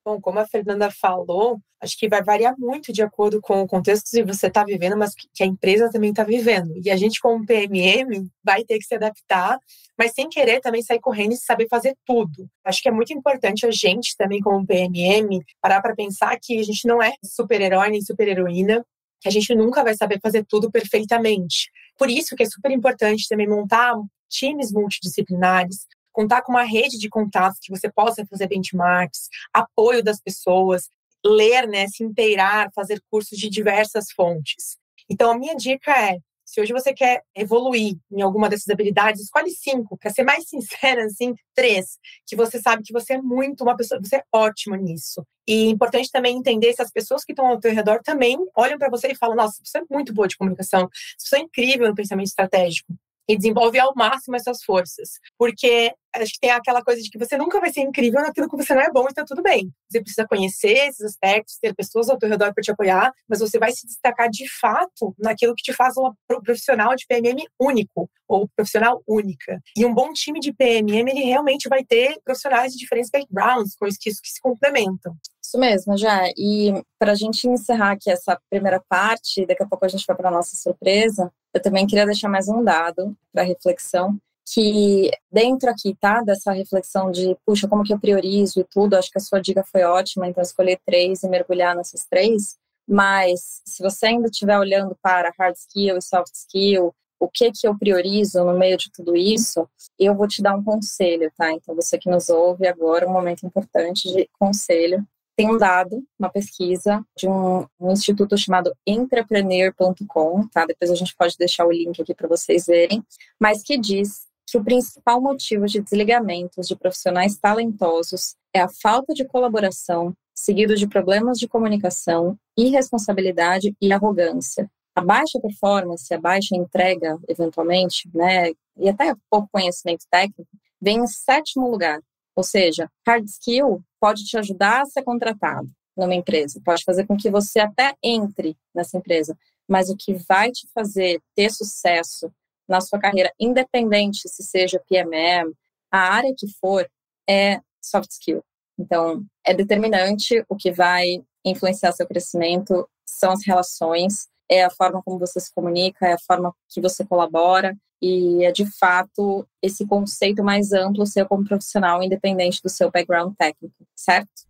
Bom, 0.06 0.20
como 0.20 0.38
a 0.38 0.46
Fernanda 0.46 0.88
falou, 0.88 1.58
acho 1.80 1.98
que 1.98 2.08
vai 2.08 2.22
variar 2.22 2.54
muito 2.56 2.92
de 2.92 3.02
acordo 3.02 3.40
com 3.40 3.62
o 3.62 3.66
contexto 3.66 4.08
que 4.08 4.22
você 4.22 4.46
está 4.46 4.62
vivendo, 4.62 4.96
mas 4.96 5.12
que 5.34 5.42
a 5.42 5.46
empresa 5.46 5.90
também 5.90 6.10
está 6.10 6.22
vivendo. 6.22 6.80
E 6.84 6.92
a 6.92 6.96
gente, 6.96 7.20
como 7.20 7.44
PMM, 7.44 8.30
vai 8.40 8.62
ter 8.62 8.78
que 8.78 8.84
se 8.84 8.94
adaptar, 8.94 9.58
mas 9.98 10.12
sem 10.12 10.28
querer 10.28 10.60
também 10.60 10.80
sair 10.80 11.00
correndo 11.00 11.32
e 11.32 11.36
saber 11.36 11.66
fazer 11.68 11.96
tudo. 12.06 12.48
Acho 12.64 12.80
que 12.80 12.88
é 12.88 12.92
muito 12.92 13.12
importante 13.12 13.66
a 13.66 13.70
gente 13.72 14.14
também, 14.16 14.38
como 14.40 14.64
PMM, 14.64 15.40
parar 15.60 15.82
para 15.82 15.92
pensar 15.92 16.38
que 16.40 16.56
a 16.56 16.62
gente 16.62 16.86
não 16.86 17.02
é 17.02 17.12
super-herói 17.24 17.90
nem 17.90 18.00
super-heroína, 18.00 18.86
que 19.20 19.28
a 19.28 19.32
gente 19.32 19.52
nunca 19.56 19.82
vai 19.82 19.96
saber 19.96 20.20
fazer 20.20 20.46
tudo 20.48 20.70
perfeitamente. 20.70 21.68
Por 21.98 22.08
isso 22.08 22.36
que 22.36 22.44
é 22.44 22.46
super 22.46 22.70
importante 22.70 23.26
também 23.28 23.48
montar 23.48 23.96
times 24.28 24.70
multidisciplinares, 24.70 25.86
contar 26.16 26.40
com 26.40 26.52
uma 26.52 26.62
rede 26.62 26.98
de 26.98 27.10
contatos 27.10 27.58
que 27.60 27.70
você 27.70 27.92
possa 27.92 28.24
fazer 28.24 28.48
benchmarks, 28.48 29.28
apoio 29.52 30.02
das 30.02 30.18
pessoas, 30.18 30.88
ler, 31.24 31.68
né, 31.68 31.86
se 31.88 32.02
inteirar, 32.02 32.70
fazer 32.74 33.02
cursos 33.10 33.38
de 33.38 33.50
diversas 33.50 34.06
fontes. 34.10 34.78
Então, 35.10 35.30
a 35.30 35.38
minha 35.38 35.54
dica 35.54 35.92
é: 35.92 36.16
se 36.42 36.58
hoje 36.58 36.72
você 36.72 36.94
quer 36.94 37.22
evoluir 37.34 37.96
em 38.10 38.22
alguma 38.22 38.48
dessas 38.48 38.68
habilidades, 38.68 39.20
escolhe 39.20 39.50
cinco. 39.50 39.98
Para 39.98 40.10
ser 40.10 40.22
mais 40.22 40.48
sincera, 40.48 41.04
assim, 41.04 41.34
três. 41.54 41.98
Que 42.26 42.34
você 42.34 42.60
sabe 42.62 42.82
que 42.82 42.94
você 42.94 43.14
é 43.14 43.20
muito 43.20 43.62
uma 43.62 43.76
pessoa, 43.76 44.00
você 44.02 44.16
é 44.16 44.24
ótima 44.32 44.76
nisso. 44.78 45.22
E 45.46 45.66
é 45.66 45.70
importante 45.70 46.10
também 46.10 46.38
entender 46.38 46.72
se 46.72 46.80
as 46.80 46.90
pessoas 46.90 47.24
que 47.24 47.32
estão 47.32 47.46
ao 47.46 47.60
teu 47.60 47.74
redor 47.74 48.00
também 48.02 48.38
olham 48.56 48.78
para 48.78 48.88
você 48.88 49.08
e 49.08 49.14
falam: 49.14 49.36
nossa, 49.36 49.60
você 49.62 49.78
é 49.78 49.82
muito 49.90 50.14
boa 50.14 50.26
de 50.26 50.36
comunicação, 50.36 50.88
você 51.18 51.36
é 51.36 51.40
incrível 51.40 51.88
no 51.88 51.94
pensamento 51.94 52.28
estratégico 52.28 52.96
e 53.28 53.36
desenvolve 53.36 53.78
ao 53.78 53.92
máximo 53.94 54.36
essas 54.36 54.62
forças. 54.62 55.18
Porque 55.38 55.92
acho 56.22 56.32
que 56.32 56.40
tem 56.40 56.50
aquela 56.50 56.82
coisa 56.82 57.02
de 57.02 57.10
que 57.10 57.18
você 57.18 57.36
nunca 57.36 57.60
vai 57.60 57.72
ser 57.72 57.80
incrível 57.80 58.20
naquilo 58.22 58.48
que 58.48 58.56
você 58.56 58.74
não 58.74 58.82
é 58.82 58.90
bom 58.90 59.06
e 59.08 59.14
tá 59.14 59.24
tudo 59.24 59.42
bem. 59.42 59.70
Você 59.90 60.00
precisa 60.00 60.26
conhecer 60.26 60.88
esses 60.88 61.02
aspectos, 61.02 61.58
ter 61.60 61.74
pessoas 61.74 62.08
ao 62.08 62.18
teu 62.18 62.28
redor 62.28 62.52
para 62.54 62.62
te 62.62 62.70
apoiar, 62.70 63.12
mas 63.28 63.40
você 63.40 63.58
vai 63.58 63.72
se 63.72 63.86
destacar 63.86 64.28
de 64.30 64.48
fato 64.58 65.14
naquilo 65.18 65.54
que 65.54 65.62
te 65.62 65.72
faz 65.72 65.94
um 65.96 66.12
profissional 66.42 66.94
de 66.94 67.06
PMM 67.06 67.44
único 67.60 68.08
ou 68.28 68.48
profissional 68.56 69.02
única. 69.06 69.60
E 69.76 69.84
um 69.84 69.94
bom 69.94 70.12
time 70.12 70.40
de 70.40 70.52
PMM, 70.52 71.08
ele 71.08 71.24
realmente 71.24 71.68
vai 71.68 71.84
ter 71.84 72.18
profissionais 72.24 72.72
de 72.72 72.78
diferentes 72.78 73.10
backgrounds, 73.10 73.76
coisas 73.76 73.98
que, 73.98 74.10
que 74.10 74.28
se 74.28 74.40
complementam. 74.40 75.16
Isso 75.42 75.58
mesmo, 75.58 75.96
já. 75.96 76.24
E 76.36 76.72
para 76.98 77.12
a 77.12 77.14
gente 77.14 77.46
encerrar 77.46 77.92
aqui 77.92 78.10
essa 78.10 78.36
primeira 78.50 78.82
parte, 78.88 79.46
daqui 79.46 79.62
a 79.62 79.66
pouco 79.66 79.84
a 79.84 79.88
gente 79.88 80.04
vai 80.04 80.16
para 80.16 80.30
nossa 80.30 80.56
surpresa, 80.56 81.32
eu 81.56 81.62
também 81.62 81.86
queria 81.86 82.04
deixar 82.04 82.28
mais 82.28 82.48
um 82.48 82.62
dado 82.62 83.16
para 83.32 83.42
reflexão, 83.42 84.18
que 84.44 85.10
dentro 85.32 85.70
aqui, 85.70 85.96
tá, 85.98 86.20
dessa 86.22 86.52
reflexão 86.52 87.10
de, 87.10 87.34
puxa, 87.44 87.66
como 87.66 87.82
que 87.82 87.92
eu 87.92 87.98
priorizo 87.98 88.60
e 88.60 88.64
tudo, 88.64 88.94
acho 88.94 89.10
que 89.10 89.18
a 89.18 89.20
sua 89.20 89.40
dica 89.40 89.64
foi 89.64 89.82
ótima, 89.82 90.28
então 90.28 90.42
escolher 90.42 90.78
três 90.84 91.22
e 91.22 91.28
mergulhar 91.28 91.74
nessas 91.74 92.04
três, 92.04 92.56
mas 92.86 93.62
se 93.64 93.82
você 93.82 94.06
ainda 94.06 94.28
estiver 94.28 94.58
olhando 94.58 94.96
para 95.02 95.32
hard 95.38 95.56
skill 95.56 95.96
e 95.96 96.02
soft 96.02 96.32
skill, 96.34 96.94
o 97.18 97.28
que 97.28 97.50
que 97.50 97.66
eu 97.66 97.76
priorizo 97.76 98.44
no 98.44 98.56
meio 98.56 98.76
de 98.76 98.90
tudo 98.92 99.16
isso, 99.16 99.66
eu 99.98 100.14
vou 100.14 100.28
te 100.28 100.42
dar 100.42 100.54
um 100.54 100.62
conselho, 100.62 101.32
tá? 101.36 101.50
Então 101.50 101.74
você 101.74 101.96
que 101.96 102.10
nos 102.10 102.28
ouve 102.28 102.68
agora, 102.68 103.08
um 103.08 103.12
momento 103.12 103.46
importante 103.46 104.12
de 104.12 104.28
conselho 104.38 105.02
tem 105.36 105.50
um 105.50 105.58
dado, 105.58 106.02
uma 106.18 106.30
pesquisa 106.30 107.04
de 107.14 107.28
um, 107.28 107.66
um 107.78 107.92
instituto 107.92 108.38
chamado 108.38 108.74
entrepreneur.com, 108.86 110.48
tá? 110.48 110.64
Depois 110.64 110.90
a 110.90 110.94
gente 110.94 111.14
pode 111.14 111.36
deixar 111.38 111.66
o 111.66 111.70
link 111.70 112.00
aqui 112.00 112.14
para 112.14 112.26
vocês 112.26 112.64
verem, 112.66 113.04
mas 113.38 113.62
que 113.62 113.76
diz 113.76 114.26
que 114.46 114.56
o 114.56 114.64
principal 114.64 115.20
motivo 115.20 115.66
de 115.66 115.80
desligamentos 115.80 116.66
de 116.66 116.76
profissionais 116.76 117.36
talentosos 117.36 118.34
é 118.54 118.60
a 118.60 118.68
falta 118.68 119.12
de 119.12 119.26
colaboração, 119.26 120.14
seguido 120.34 120.74
de 120.74 120.86
problemas 120.86 121.38
de 121.38 121.46
comunicação, 121.46 122.38
irresponsabilidade 122.56 123.74
e 123.80 123.92
arrogância. 123.92 124.70
A 124.94 125.02
baixa 125.02 125.38
performance, 125.40 126.12
a 126.14 126.18
baixa 126.18 126.56
entrega, 126.56 127.18
eventualmente, 127.28 128.08
né, 128.14 128.52
e 128.78 128.88
até 128.88 129.12
pouco 129.28 129.48
conhecimento 129.52 130.06
técnico, 130.10 130.48
vem 130.80 131.00
em 131.00 131.06
sétimo 131.06 131.70
lugar, 131.70 132.00
ou 132.36 132.44
seja, 132.44 132.90
hard 133.06 133.24
skill 133.24 133.82
pode 133.98 134.24
te 134.24 134.36
ajudar 134.36 134.82
a 134.82 134.84
ser 134.84 135.02
contratado 135.02 135.68
numa 135.96 136.14
empresa, 136.14 136.60
pode 136.62 136.84
fazer 136.84 137.06
com 137.06 137.16
que 137.16 137.30
você 137.30 137.58
até 137.58 137.94
entre 138.02 138.54
nessa 138.74 138.98
empresa, 138.98 139.36
mas 139.66 139.88
o 139.88 139.96
que 139.96 140.14
vai 140.28 140.52
te 140.52 140.68
fazer 140.74 141.20
ter 141.34 141.50
sucesso 141.50 142.30
na 142.68 142.80
sua 142.80 142.98
carreira, 142.98 143.32
independente 143.40 144.28
se 144.28 144.42
seja 144.42 144.82
PMM, 144.86 145.52
a 145.90 145.98
área 145.98 146.34
que 146.36 146.46
for, 146.60 146.86
é 147.28 147.60
soft 147.80 148.10
skill. 148.10 148.44
Então, 148.78 149.24
é 149.44 149.54
determinante 149.54 150.44
o 150.48 150.56
que 150.56 150.70
vai 150.70 151.24
influenciar 151.44 151.92
seu 151.92 152.06
crescimento 152.06 152.86
são 153.06 153.32
as 153.32 153.46
relações, 153.46 154.28
é 154.48 154.64
a 154.64 154.70
forma 154.70 155.02
como 155.02 155.18
você 155.18 155.40
se 155.40 155.52
comunica, 155.54 156.06
é 156.06 156.12
a 156.12 156.18
forma 156.18 156.54
que 156.68 156.80
você 156.80 157.04
colabora, 157.04 157.76
e 158.00 158.44
é 158.44 158.52
de 158.52 158.66
fato 158.78 159.46
esse 159.62 159.86
conceito 159.86 160.42
mais 160.42 160.72
amplo 160.72 161.06
seu 161.06 161.26
como 161.26 161.44
profissional, 161.44 162.02
independente 162.02 162.62
do 162.62 162.68
seu 162.68 162.90
background 162.90 163.34
técnico, 163.36 163.74
certo? 163.94 164.46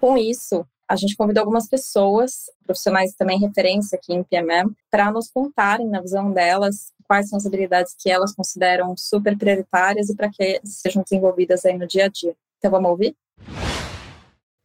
Com 0.00 0.16
isso, 0.16 0.66
a 0.88 0.96
gente 0.96 1.16
convidou 1.16 1.42
algumas 1.42 1.68
pessoas, 1.68 2.50
profissionais 2.64 3.14
também 3.14 3.38
referência 3.38 3.96
aqui 3.96 4.12
em 4.12 4.24
PMM, 4.24 4.74
para 4.90 5.12
nos 5.12 5.30
contarem, 5.30 5.88
na 5.88 6.00
visão 6.00 6.32
delas, 6.32 6.92
quais 7.06 7.28
são 7.28 7.36
as 7.36 7.46
habilidades 7.46 7.94
que 7.98 8.10
elas 8.10 8.34
consideram 8.34 8.96
super 8.96 9.36
prioritárias 9.36 10.08
e 10.08 10.16
para 10.16 10.30
que 10.30 10.60
sejam 10.64 11.02
desenvolvidas 11.02 11.64
aí 11.64 11.76
no 11.76 11.86
dia 11.86 12.06
a 12.06 12.08
dia. 12.08 12.34
Então, 12.58 12.70
vamos 12.70 12.90
ouvir? 12.90 13.16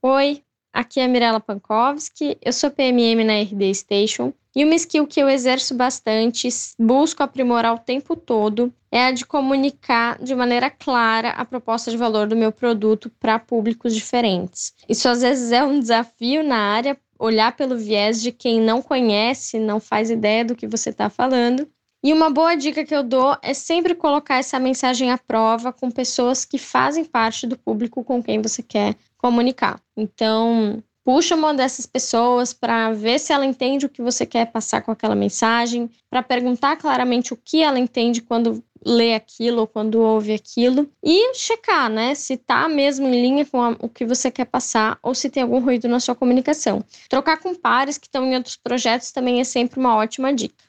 Oi, 0.02 0.44
aqui 0.76 1.00
é 1.00 1.08
Mirella 1.08 1.40
Pankowski, 1.40 2.38
eu 2.42 2.52
sou 2.52 2.70
PMM 2.70 3.24
na 3.24 3.40
RD 3.40 3.74
Station 3.74 4.34
e 4.54 4.66
uma 4.66 4.76
skill 4.76 5.08
que 5.08 5.22
eu 5.22 5.30
exerço 5.30 5.74
bastante, 5.74 6.50
busco 6.78 7.24
aprimorar 7.24 7.74
o 7.74 7.80
tempo 7.80 8.14
todo, 8.14 8.74
é 8.92 9.06
a 9.06 9.12
de 9.12 9.26
comunicar 9.26 10.22
de 10.22 10.36
maneira 10.36 10.70
clara 10.70 11.30
a 11.30 11.46
proposta 11.46 11.90
de 11.90 11.98
valor 11.98 12.28
do 12.28 12.36
meu 12.36 12.52
produto 12.52 13.10
para 13.20 13.40
públicos 13.40 13.96
diferentes. 13.96 14.74
Isso 14.88 15.08
às 15.08 15.22
vezes 15.22 15.54
é 15.54 15.64
um 15.64 15.80
desafio 15.80 16.44
na 16.44 16.58
área, 16.58 16.98
olhar 17.18 17.56
pelo 17.56 17.78
viés 17.78 18.22
de 18.22 18.34
quem 18.34 18.60
não 18.60 18.82
conhece, 18.82 19.58
não 19.58 19.80
faz 19.80 20.10
ideia 20.10 20.44
do 20.44 20.56
que 20.56 20.68
você 20.68 20.90
está 20.90 21.10
falando. 21.10 21.68
E 22.04 22.14
uma 22.14 22.30
boa 22.30 22.54
dica 22.54 22.86
que 22.86 22.94
eu 22.94 23.02
dou 23.02 23.36
é 23.42 23.54
sempre 23.54 23.96
colocar 23.96 24.36
essa 24.36 24.60
mensagem 24.60 25.10
à 25.10 25.18
prova 25.18 25.74
com 25.74 25.90
pessoas 25.90 26.46
que 26.46 26.58
fazem 26.58 27.04
parte 27.04 27.48
do 27.48 27.58
público 27.58 28.04
com 28.04 28.22
quem 28.22 28.42
você 28.42 28.62
quer 28.62 28.96
comunicar. 29.26 29.82
Então, 29.98 30.84
puxa 31.04 31.36
uma 31.36 31.52
dessas 31.52 31.88
pessoas 31.88 32.54
para 32.54 32.92
ver 32.92 33.20
se 33.20 33.34
ela 33.34 33.44
entende 33.44 33.88
o 33.88 33.90
que 33.90 34.04
você 34.04 34.24
quer 34.24 34.52
passar 34.52 34.84
com 34.84 34.92
aquela 34.92 35.16
mensagem, 35.16 35.90
para 36.12 36.22
perguntar 36.22 36.76
claramente 36.76 37.34
o 37.34 37.38
que 37.38 37.64
ela 37.64 37.80
entende 37.80 38.22
quando 38.22 38.64
lê 38.86 39.16
aquilo 39.16 39.62
ou 39.62 39.68
quando 39.68 40.00
ouve 40.00 40.32
aquilo 40.32 40.88
e 41.04 41.34
checar, 41.34 41.90
né, 41.90 42.14
se 42.14 42.38
tá 42.38 42.70
mesmo 42.70 43.08
em 43.08 43.20
linha 43.20 43.46
com 43.48 43.60
a, 43.60 43.76
o 43.80 43.90
que 43.90 44.06
você 44.06 44.30
quer 44.30 44.46
passar 44.46 45.00
ou 45.02 45.16
se 45.16 45.28
tem 45.28 45.42
algum 45.42 45.60
ruído 45.60 45.88
na 45.88 46.00
sua 46.00 46.14
comunicação. 46.14 46.86
Trocar 47.10 47.38
com 47.38 47.56
pares 47.56 47.98
que 47.98 48.06
estão 48.06 48.24
em 48.26 48.36
outros 48.36 48.58
projetos 48.58 49.12
também 49.12 49.40
é 49.40 49.44
sempre 49.44 49.80
uma 49.80 49.96
ótima 49.96 50.32
dica. 50.32 50.64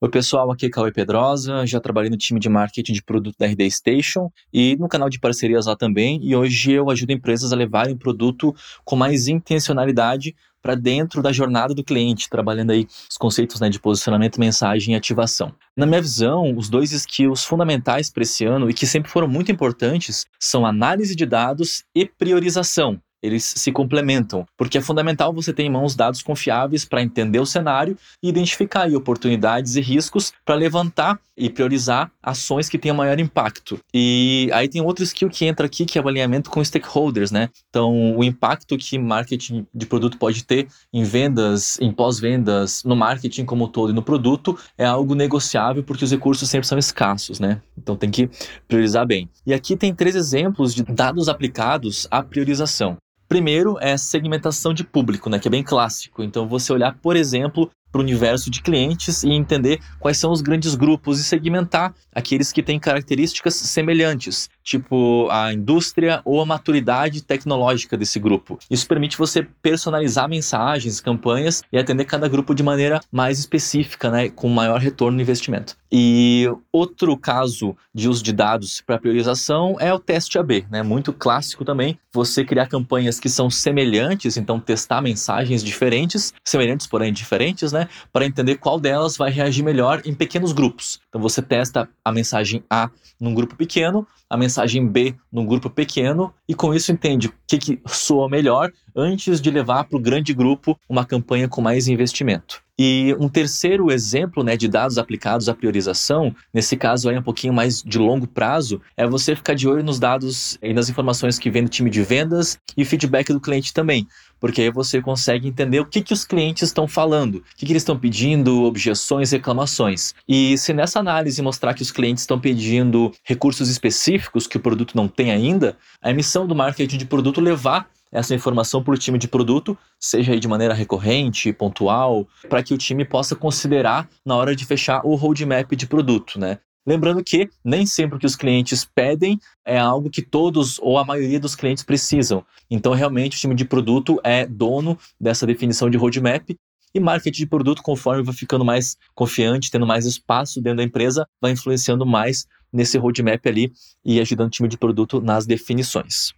Oi 0.00 0.10
pessoal, 0.10 0.50
aqui 0.50 0.66
é 0.66 0.68
Cauê 0.68 0.90
Pedrosa, 0.92 1.64
já 1.64 1.80
trabalhei 1.80 2.10
no 2.10 2.16
time 2.16 2.40
de 2.40 2.48
marketing 2.48 2.92
de 2.92 3.02
produto 3.02 3.36
da 3.38 3.46
RD 3.46 3.70
Station 3.70 4.28
e 4.52 4.76
no 4.76 4.88
canal 4.88 5.08
de 5.08 5.20
parcerias 5.20 5.66
lá 5.66 5.76
também, 5.76 6.18
e 6.20 6.34
hoje 6.34 6.72
eu 6.72 6.90
ajudo 6.90 7.12
empresas 7.12 7.52
a 7.52 7.56
levarem 7.56 7.96
produto 7.96 8.52
com 8.84 8.96
mais 8.96 9.28
intencionalidade 9.28 10.34
para 10.60 10.74
dentro 10.74 11.22
da 11.22 11.30
jornada 11.30 11.72
do 11.74 11.84
cliente, 11.84 12.28
trabalhando 12.28 12.72
aí 12.72 12.86
os 13.08 13.16
conceitos 13.16 13.60
né, 13.60 13.70
de 13.70 13.78
posicionamento, 13.78 14.40
mensagem 14.40 14.94
e 14.94 14.96
ativação. 14.96 15.54
Na 15.76 15.86
minha 15.86 16.02
visão, 16.02 16.56
os 16.56 16.68
dois 16.68 16.90
skills 16.90 17.44
fundamentais 17.44 18.10
para 18.10 18.24
esse 18.24 18.44
ano 18.44 18.68
e 18.68 18.74
que 18.74 18.86
sempre 18.86 19.10
foram 19.10 19.28
muito 19.28 19.52
importantes 19.52 20.26
são 20.40 20.66
análise 20.66 21.14
de 21.14 21.24
dados 21.24 21.84
e 21.94 22.04
priorização 22.04 23.00
eles 23.24 23.44
se 23.56 23.72
complementam, 23.72 24.46
porque 24.56 24.78
é 24.78 24.80
fundamental 24.80 25.32
você 25.32 25.52
ter 25.52 25.62
em 25.62 25.70
mãos 25.70 25.96
dados 25.96 26.22
confiáveis 26.22 26.84
para 26.84 27.02
entender 27.02 27.38
o 27.38 27.46
cenário 27.46 27.96
e 28.22 28.28
identificar 28.28 28.84
oportunidades 28.94 29.76
e 29.76 29.80
riscos 29.80 30.32
para 30.44 30.54
levantar 30.54 31.18
e 31.36 31.50
priorizar 31.50 32.10
ações 32.22 32.68
que 32.68 32.78
tenham 32.78 32.96
maior 32.96 33.18
impacto. 33.18 33.80
E 33.92 34.48
aí 34.52 34.68
tem 34.68 34.82
outro 34.82 35.02
skill 35.04 35.28
que 35.28 35.44
entra 35.46 35.66
aqui, 35.66 35.84
que 35.84 35.98
é 35.98 36.02
o 36.02 36.06
alinhamento 36.06 36.50
com 36.50 36.62
stakeholders, 36.62 37.30
né? 37.30 37.48
Então, 37.70 38.16
o 38.16 38.22
impacto 38.22 38.76
que 38.76 38.98
marketing 38.98 39.66
de 39.74 39.86
produto 39.86 40.18
pode 40.18 40.44
ter 40.44 40.68
em 40.92 41.02
vendas, 41.02 41.78
em 41.80 41.90
pós-vendas, 41.90 42.84
no 42.84 42.94
marketing 42.94 43.44
como 43.44 43.64
um 43.64 43.68
todo 43.68 43.90
e 43.90 43.94
no 43.94 44.02
produto 44.02 44.56
é 44.78 44.84
algo 44.84 45.14
negociável 45.14 45.82
porque 45.82 46.04
os 46.04 46.10
recursos 46.10 46.48
sempre 46.48 46.68
são 46.68 46.78
escassos, 46.78 47.40
né? 47.40 47.60
Então 47.76 47.96
tem 47.96 48.10
que 48.10 48.28
priorizar 48.68 49.06
bem. 49.06 49.28
E 49.46 49.52
aqui 49.52 49.76
tem 49.76 49.94
três 49.94 50.14
exemplos 50.14 50.74
de 50.74 50.82
dados 50.84 51.28
aplicados 51.28 52.06
à 52.10 52.22
priorização. 52.22 52.96
Primeiro 53.28 53.78
é 53.80 53.96
segmentação 53.96 54.74
de 54.74 54.84
público, 54.84 55.28
né, 55.30 55.38
que 55.38 55.48
é 55.48 55.50
bem 55.50 55.62
clássico. 55.62 56.22
Então, 56.22 56.46
você 56.46 56.72
olhar, 56.72 56.96
por 56.98 57.16
exemplo, 57.16 57.70
para 57.94 58.00
o 58.00 58.02
universo 58.02 58.50
de 58.50 58.60
clientes 58.60 59.22
e 59.22 59.30
entender 59.30 59.78
quais 60.00 60.18
são 60.18 60.32
os 60.32 60.40
grandes 60.40 60.74
grupos 60.74 61.20
e 61.20 61.24
segmentar 61.24 61.94
aqueles 62.12 62.50
que 62.50 62.60
têm 62.60 62.76
características 62.76 63.54
semelhantes, 63.54 64.50
tipo 64.64 65.28
a 65.30 65.52
indústria 65.52 66.20
ou 66.24 66.40
a 66.40 66.46
maturidade 66.46 67.22
tecnológica 67.22 67.96
desse 67.96 68.18
grupo. 68.18 68.58
Isso 68.68 68.88
permite 68.88 69.16
você 69.16 69.46
personalizar 69.62 70.28
mensagens, 70.28 71.00
campanhas 71.00 71.62
e 71.72 71.78
atender 71.78 72.04
cada 72.04 72.26
grupo 72.26 72.52
de 72.52 72.64
maneira 72.64 73.00
mais 73.12 73.38
específica, 73.38 74.10
né, 74.10 74.28
com 74.28 74.48
maior 74.48 74.80
retorno 74.80 75.14
no 75.14 75.22
investimento. 75.22 75.76
E 75.96 76.50
outro 76.72 77.16
caso 77.16 77.76
de 77.94 78.08
uso 78.08 78.20
de 78.20 78.32
dados 78.32 78.80
para 78.80 78.98
priorização 78.98 79.76
é 79.78 79.94
o 79.94 79.98
teste 80.00 80.36
AB, 80.36 80.66
né? 80.68 80.82
Muito 80.82 81.12
clássico 81.12 81.64
também. 81.64 81.96
Você 82.12 82.44
criar 82.44 82.66
campanhas 82.66 83.20
que 83.20 83.28
são 83.28 83.48
semelhantes, 83.48 84.36
então 84.36 84.58
testar 84.58 85.00
mensagens 85.00 85.62
diferentes, 85.62 86.34
semelhantes 86.44 86.88
porém 86.88 87.12
diferentes, 87.12 87.70
né? 87.70 87.83
Para 88.12 88.24
entender 88.24 88.56
qual 88.56 88.80
delas 88.80 89.16
vai 89.16 89.30
reagir 89.30 89.62
melhor 89.62 90.02
em 90.04 90.14
pequenos 90.14 90.52
grupos. 90.52 91.00
Então 91.08 91.20
você 91.20 91.40
testa 91.40 91.88
a 92.04 92.10
mensagem 92.10 92.64
A 92.68 92.90
num 93.20 93.34
grupo 93.34 93.56
pequeno, 93.56 94.06
a 94.28 94.36
mensagem 94.36 94.86
B 94.86 95.14
num 95.30 95.46
grupo 95.46 95.70
pequeno 95.70 96.32
e 96.48 96.54
com 96.54 96.74
isso 96.74 96.90
entende 96.90 97.28
o 97.28 97.32
que, 97.46 97.58
que 97.58 97.80
soa 97.86 98.28
melhor 98.28 98.72
antes 98.96 99.40
de 99.40 99.50
levar 99.50 99.84
para 99.84 99.96
o 99.96 100.00
grande 100.00 100.32
grupo 100.32 100.78
uma 100.88 101.04
campanha 101.04 101.48
com 101.48 101.60
mais 101.60 101.88
investimento. 101.88 102.63
E 102.78 103.14
um 103.20 103.28
terceiro 103.28 103.92
exemplo 103.92 104.42
né, 104.42 104.56
de 104.56 104.66
dados 104.66 104.98
aplicados 104.98 105.48
à 105.48 105.54
priorização, 105.54 106.34
nesse 106.52 106.76
caso 106.76 107.08
aí 107.08 107.16
um 107.16 107.22
pouquinho 107.22 107.52
mais 107.52 107.80
de 107.80 107.98
longo 107.98 108.26
prazo, 108.26 108.80
é 108.96 109.06
você 109.06 109.36
ficar 109.36 109.54
de 109.54 109.68
olho 109.68 109.84
nos 109.84 110.00
dados 110.00 110.58
e 110.60 110.72
nas 110.72 110.88
informações 110.88 111.38
que 111.38 111.50
vem 111.50 111.62
do 111.62 111.68
time 111.68 111.88
de 111.88 112.02
vendas 112.02 112.58
e 112.76 112.84
feedback 112.84 113.32
do 113.32 113.40
cliente 113.40 113.72
também. 113.72 114.08
Porque 114.40 114.60
aí 114.60 114.70
você 114.70 115.00
consegue 115.00 115.46
entender 115.46 115.78
o 115.78 115.86
que, 115.86 116.02
que 116.02 116.12
os 116.12 116.24
clientes 116.24 116.64
estão 116.64 116.88
falando, 116.88 117.36
o 117.36 117.42
que, 117.56 117.64
que 117.64 117.72
eles 117.72 117.82
estão 117.82 117.98
pedindo, 117.98 118.64
objeções, 118.64 119.30
reclamações. 119.30 120.12
E 120.28 120.58
se 120.58 120.72
nessa 120.72 120.98
análise 120.98 121.40
mostrar 121.40 121.74
que 121.74 121.82
os 121.82 121.92
clientes 121.92 122.24
estão 122.24 122.40
pedindo 122.40 123.12
recursos 123.22 123.68
específicos 123.68 124.48
que 124.48 124.56
o 124.56 124.60
produto 124.60 124.96
não 124.96 125.06
tem 125.06 125.30
ainda, 125.30 125.76
a 126.02 126.10
emissão 126.10 126.46
do 126.46 126.54
marketing 126.56 126.98
de 126.98 127.06
produto 127.06 127.40
levar 127.40 127.88
essa 128.14 128.32
informação 128.32 128.82
para 128.82 128.94
o 128.94 128.96
time 128.96 129.18
de 129.18 129.26
produto, 129.26 129.76
seja 129.98 130.38
de 130.38 130.46
maneira 130.46 130.72
recorrente, 130.72 131.52
pontual, 131.52 132.26
para 132.48 132.62
que 132.62 132.72
o 132.72 132.78
time 132.78 133.04
possa 133.04 133.34
considerar 133.34 134.08
na 134.24 134.36
hora 134.36 134.54
de 134.54 134.64
fechar 134.64 135.04
o 135.04 135.16
roadmap 135.16 135.72
de 135.74 135.86
produto, 135.86 136.38
né? 136.38 136.58
Lembrando 136.86 137.24
que 137.24 137.48
nem 137.64 137.84
sempre 137.86 138.16
o 138.16 138.18
que 138.20 138.26
os 138.26 138.36
clientes 138.36 138.84
pedem 138.84 139.38
é 139.66 139.78
algo 139.78 140.10
que 140.10 140.22
todos 140.22 140.78
ou 140.80 140.96
a 140.96 141.04
maioria 141.04 141.40
dos 141.40 141.56
clientes 141.56 141.82
precisam. 141.82 142.44
Então, 142.70 142.92
realmente, 142.92 143.36
o 143.36 143.40
time 143.40 143.54
de 143.54 143.64
produto 143.64 144.20
é 144.22 144.46
dono 144.46 144.96
dessa 145.18 145.46
definição 145.46 145.90
de 145.90 145.96
roadmap 145.96 146.50
e 146.94 147.00
marketing 147.00 147.40
de 147.40 147.46
produto, 147.46 147.82
conforme 147.82 148.22
vai 148.22 148.34
ficando 148.34 148.64
mais 148.64 148.96
confiante, 149.14 149.70
tendo 149.70 149.86
mais 149.86 150.06
espaço 150.06 150.60
dentro 150.60 150.76
da 150.76 150.84
empresa, 150.84 151.26
vai 151.40 151.50
influenciando 151.50 152.06
mais 152.06 152.46
nesse 152.72 152.96
roadmap 152.98 153.44
ali 153.46 153.72
e 154.04 154.20
ajudando 154.20 154.48
o 154.48 154.50
time 154.50 154.68
de 154.68 154.78
produto 154.78 155.20
nas 155.20 155.46
definições. 155.46 156.32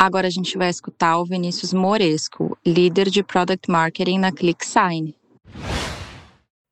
Agora 0.00 0.28
a 0.28 0.30
gente 0.30 0.56
vai 0.56 0.70
escutar 0.70 1.18
o 1.18 1.24
Vinícius 1.24 1.72
Moresco, 1.72 2.56
líder 2.64 3.10
de 3.10 3.20
Product 3.20 3.68
Marketing 3.68 4.18
na 4.20 4.30
ClickSign. 4.30 5.12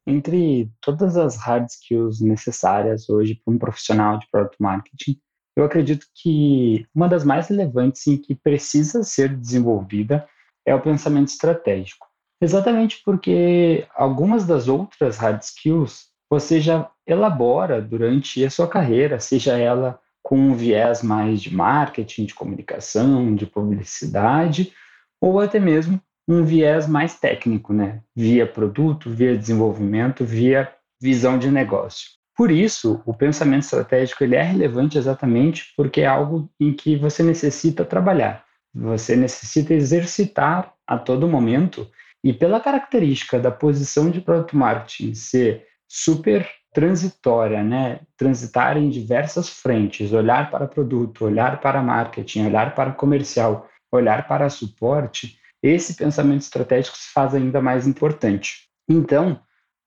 Entre 0.07 0.71
todas 0.81 1.17
as 1.17 1.37
hard 1.37 1.67
skills 1.69 2.21
necessárias 2.21 3.11
hoje 3.11 3.35
para 3.45 3.53
um 3.53 3.59
profissional 3.59 4.21
de 4.21 4.29
Product 4.31 4.57
Marketing, 4.63 5.19
eu 5.57 5.65
acredito 5.65 6.07
que 6.15 6.87
uma 6.95 7.09
das 7.09 7.25
mais 7.25 7.49
relevantes 7.49 8.07
e 8.07 8.17
que 8.17 8.33
precisa 8.33 9.03
ser 9.03 9.37
desenvolvida 9.37 10.25
é 10.65 10.73
o 10.73 10.81
pensamento 10.81 11.27
estratégico. 11.27 12.07
Exatamente 12.41 13.03
porque 13.05 13.89
algumas 13.97 14.47
das 14.47 14.69
outras 14.69 15.17
hard 15.17 15.43
skills 15.43 16.11
você 16.31 16.61
já 16.61 16.89
elabora 17.05 17.83
durante 17.83 18.45
a 18.45 18.51
sua 18.51 18.69
carreira, 18.69 19.19
seja 19.19 19.59
ela 19.59 19.99
com 20.27 20.37
um 20.37 20.55
viés 20.57 21.05
mais 21.05 21.41
de 21.41 21.55
marketing, 21.55 22.25
de 22.25 22.35
comunicação, 22.35 23.33
de 23.33 23.47
publicidade, 23.47 24.73
ou 25.21 25.39
até 25.39 25.61
mesmo 25.61 26.03
um 26.27 26.45
viés 26.45 26.89
mais 26.89 27.15
técnico, 27.15 27.73
né? 27.73 28.01
Via 28.13 28.45
produto, 28.45 29.09
via 29.09 29.39
desenvolvimento, 29.39 30.25
via 30.25 30.69
visão 31.01 31.39
de 31.39 31.49
negócio. 31.49 32.09
Por 32.37 32.51
isso, 32.51 33.01
o 33.07 33.15
pensamento 33.15 33.63
estratégico 33.63 34.25
ele 34.25 34.35
é 34.35 34.43
relevante 34.43 34.99
exatamente 34.99 35.73
porque 35.77 36.01
é 36.01 36.07
algo 36.07 36.51
em 36.59 36.73
que 36.73 36.97
você 36.97 37.23
necessita 37.23 37.85
trabalhar, 37.85 38.45
você 38.75 39.15
necessita 39.15 39.75
exercitar 39.75 40.75
a 40.85 40.99
todo 40.99 41.29
momento 41.29 41.89
e 42.25 42.33
pela 42.33 42.59
característica 42.59 43.39
da 43.39 43.53
posição 43.53 44.11
de 44.11 44.21
produto 44.21 44.57
marketing 44.57 45.15
ser 45.15 45.67
super 45.87 46.51
transitória, 46.77 47.65
né? 47.65 48.01
Transitar 48.19 48.77
em 48.77 48.91
diversas 48.91 49.49
frentes, 49.49 50.13
olhar 50.13 50.51
para 50.51 50.69
produto, 50.69 51.25
olhar 51.25 51.59
para 51.59 51.83
marketing, 51.83 52.45
olhar 52.45 52.75
para 52.75 52.93
comercial, 52.93 53.67
olhar 53.91 54.29
para 54.29 54.51
suporte, 54.51 55.39
esse 55.63 55.97
pensamento 55.97 56.43
estratégico 56.43 56.99
se 56.99 57.11
faz 57.15 57.35
ainda 57.35 57.63
mais 57.63 57.87
importante. 57.87 58.69
Então, 58.87 59.41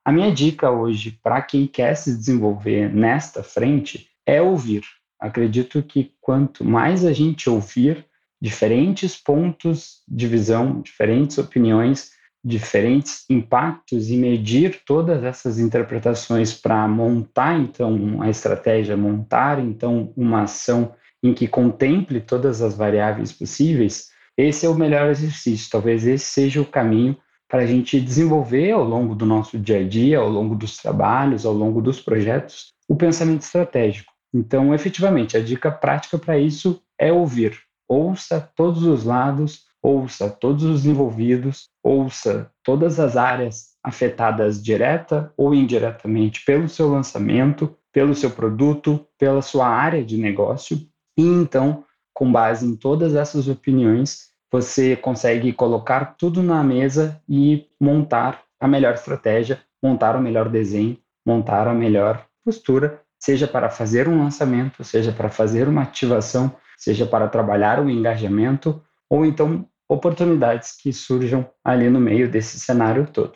a 0.04 0.12
minha 0.12 0.34
dica 0.34 0.72
hoje 0.72 1.20
para 1.22 1.40
quem 1.44 1.68
quer 1.68 1.94
se 1.94 2.18
desenvolver 2.18 2.92
nesta 2.92 3.44
frente 3.44 4.10
é 4.26 4.42
ouvir. 4.42 4.82
Acredito 5.20 5.84
que 5.84 6.16
quanto 6.20 6.66
mais 6.66 7.06
a 7.06 7.14
gente 7.14 7.48
ouvir 7.48 8.04
diferentes 8.42 9.16
pontos 9.16 10.02
de 10.08 10.26
visão, 10.26 10.82
diferentes 10.82 11.38
opiniões, 11.38 12.14
diferentes 12.44 13.26
impactos 13.30 14.10
e 14.10 14.16
medir 14.16 14.82
todas 14.86 15.24
essas 15.24 15.60
interpretações 15.60 16.54
para 16.54 16.88
montar 16.88 17.60
então 17.60 18.22
a 18.22 18.30
estratégia, 18.30 18.96
montar 18.96 19.60
então 19.60 20.14
uma 20.16 20.44
ação 20.44 20.94
em 21.22 21.34
que 21.34 21.48
contemple 21.48 22.22
todas 22.22 22.62
as 22.62 22.76
variáveis 22.76 23.32
possíveis, 23.32 24.10
esse 24.38 24.66
é 24.66 24.70
o 24.70 24.76
melhor 24.76 25.10
exercício. 25.10 25.70
Talvez 25.70 26.08
esse 26.08 26.26
seja 26.26 26.62
o 26.62 26.66
caminho 26.66 27.18
para 27.50 27.64
a 27.64 27.66
gente 27.66 28.00
desenvolver 28.00 28.72
ao 28.72 28.84
longo 28.84 29.14
do 29.14 29.26
nosso 29.26 29.60
dia 29.60 29.80
a 29.80 29.88
dia, 29.88 30.20
ao 30.20 30.30
longo 30.30 30.56
dos 30.56 30.78
trabalhos, 30.78 31.46
ao 31.46 31.54
longo 31.54 31.82
dos 31.82 32.00
projetos, 32.00 32.74
o 32.88 32.96
pensamento 32.96 33.42
estratégico. 33.42 34.14
Então, 34.34 34.74
efetivamente, 34.74 35.36
a 35.36 35.42
dica 35.42 35.72
prática 35.72 36.18
para 36.18 36.38
isso 36.38 36.82
é 36.98 37.12
ouvir. 37.12 37.60
Ouça 37.88 38.40
todos 38.56 38.84
os 38.84 39.04
lados, 39.04 39.66
ouça 39.82 40.30
todos 40.30 40.64
os 40.64 40.86
envolvidos, 40.86 41.70
ouça 41.84 42.52
todas 42.64 43.00
as 43.00 43.16
áreas 43.16 43.70
afetadas 43.84 44.62
direta 44.62 45.34
ou 45.38 45.54
indiretamente 45.54 46.44
pelo 46.46 46.68
seu 46.68 46.90
lançamento, 46.90 47.76
pelo 47.92 48.14
seu 48.14 48.32
produto, 48.32 49.06
pela 49.18 49.42
sua 49.42 49.68
área 49.68 50.04
de 50.04 50.18
negócio, 50.18 50.78
e 51.18 51.24
então, 51.24 51.84
com 52.14 52.32
base 52.32 52.66
em 52.66 52.76
todas 52.76 53.16
essas 53.16 53.48
opiniões, 53.48 54.30
você 54.52 54.96
consegue 54.96 55.54
colocar 55.54 56.16
tudo 56.18 56.42
na 56.42 56.64
mesa 56.64 57.22
e 57.28 57.68
montar 57.80 58.44
a 58.60 58.68
melhor 58.68 58.96
estratégia, 58.96 59.62
montar 59.82 60.16
o 60.16 60.22
melhor 60.22 60.50
desenho, 60.50 60.98
montar 61.26 61.68
a 61.68 61.74
melhor 61.74 62.26
postura, 62.44 63.02
seja 63.20 63.48
para 63.48 63.70
fazer 63.70 64.08
um 64.08 64.24
lançamento, 64.24 64.84
seja 64.84 65.12
para 65.12 65.30
fazer 65.30 65.68
uma 65.68 65.84
ativação, 65.84 66.56
seja 66.78 67.06
para 67.06 67.28
trabalhar 67.28 67.80
o 67.80 67.90
engajamento, 67.90 68.82
ou 69.10 69.26
então 69.26 69.68
oportunidades 69.90 70.76
que 70.80 70.94
surjam 70.94 71.50
ali 71.64 71.90
no 71.90 72.00
meio 72.00 72.30
desse 72.30 72.60
cenário 72.60 73.08
todo. 73.12 73.34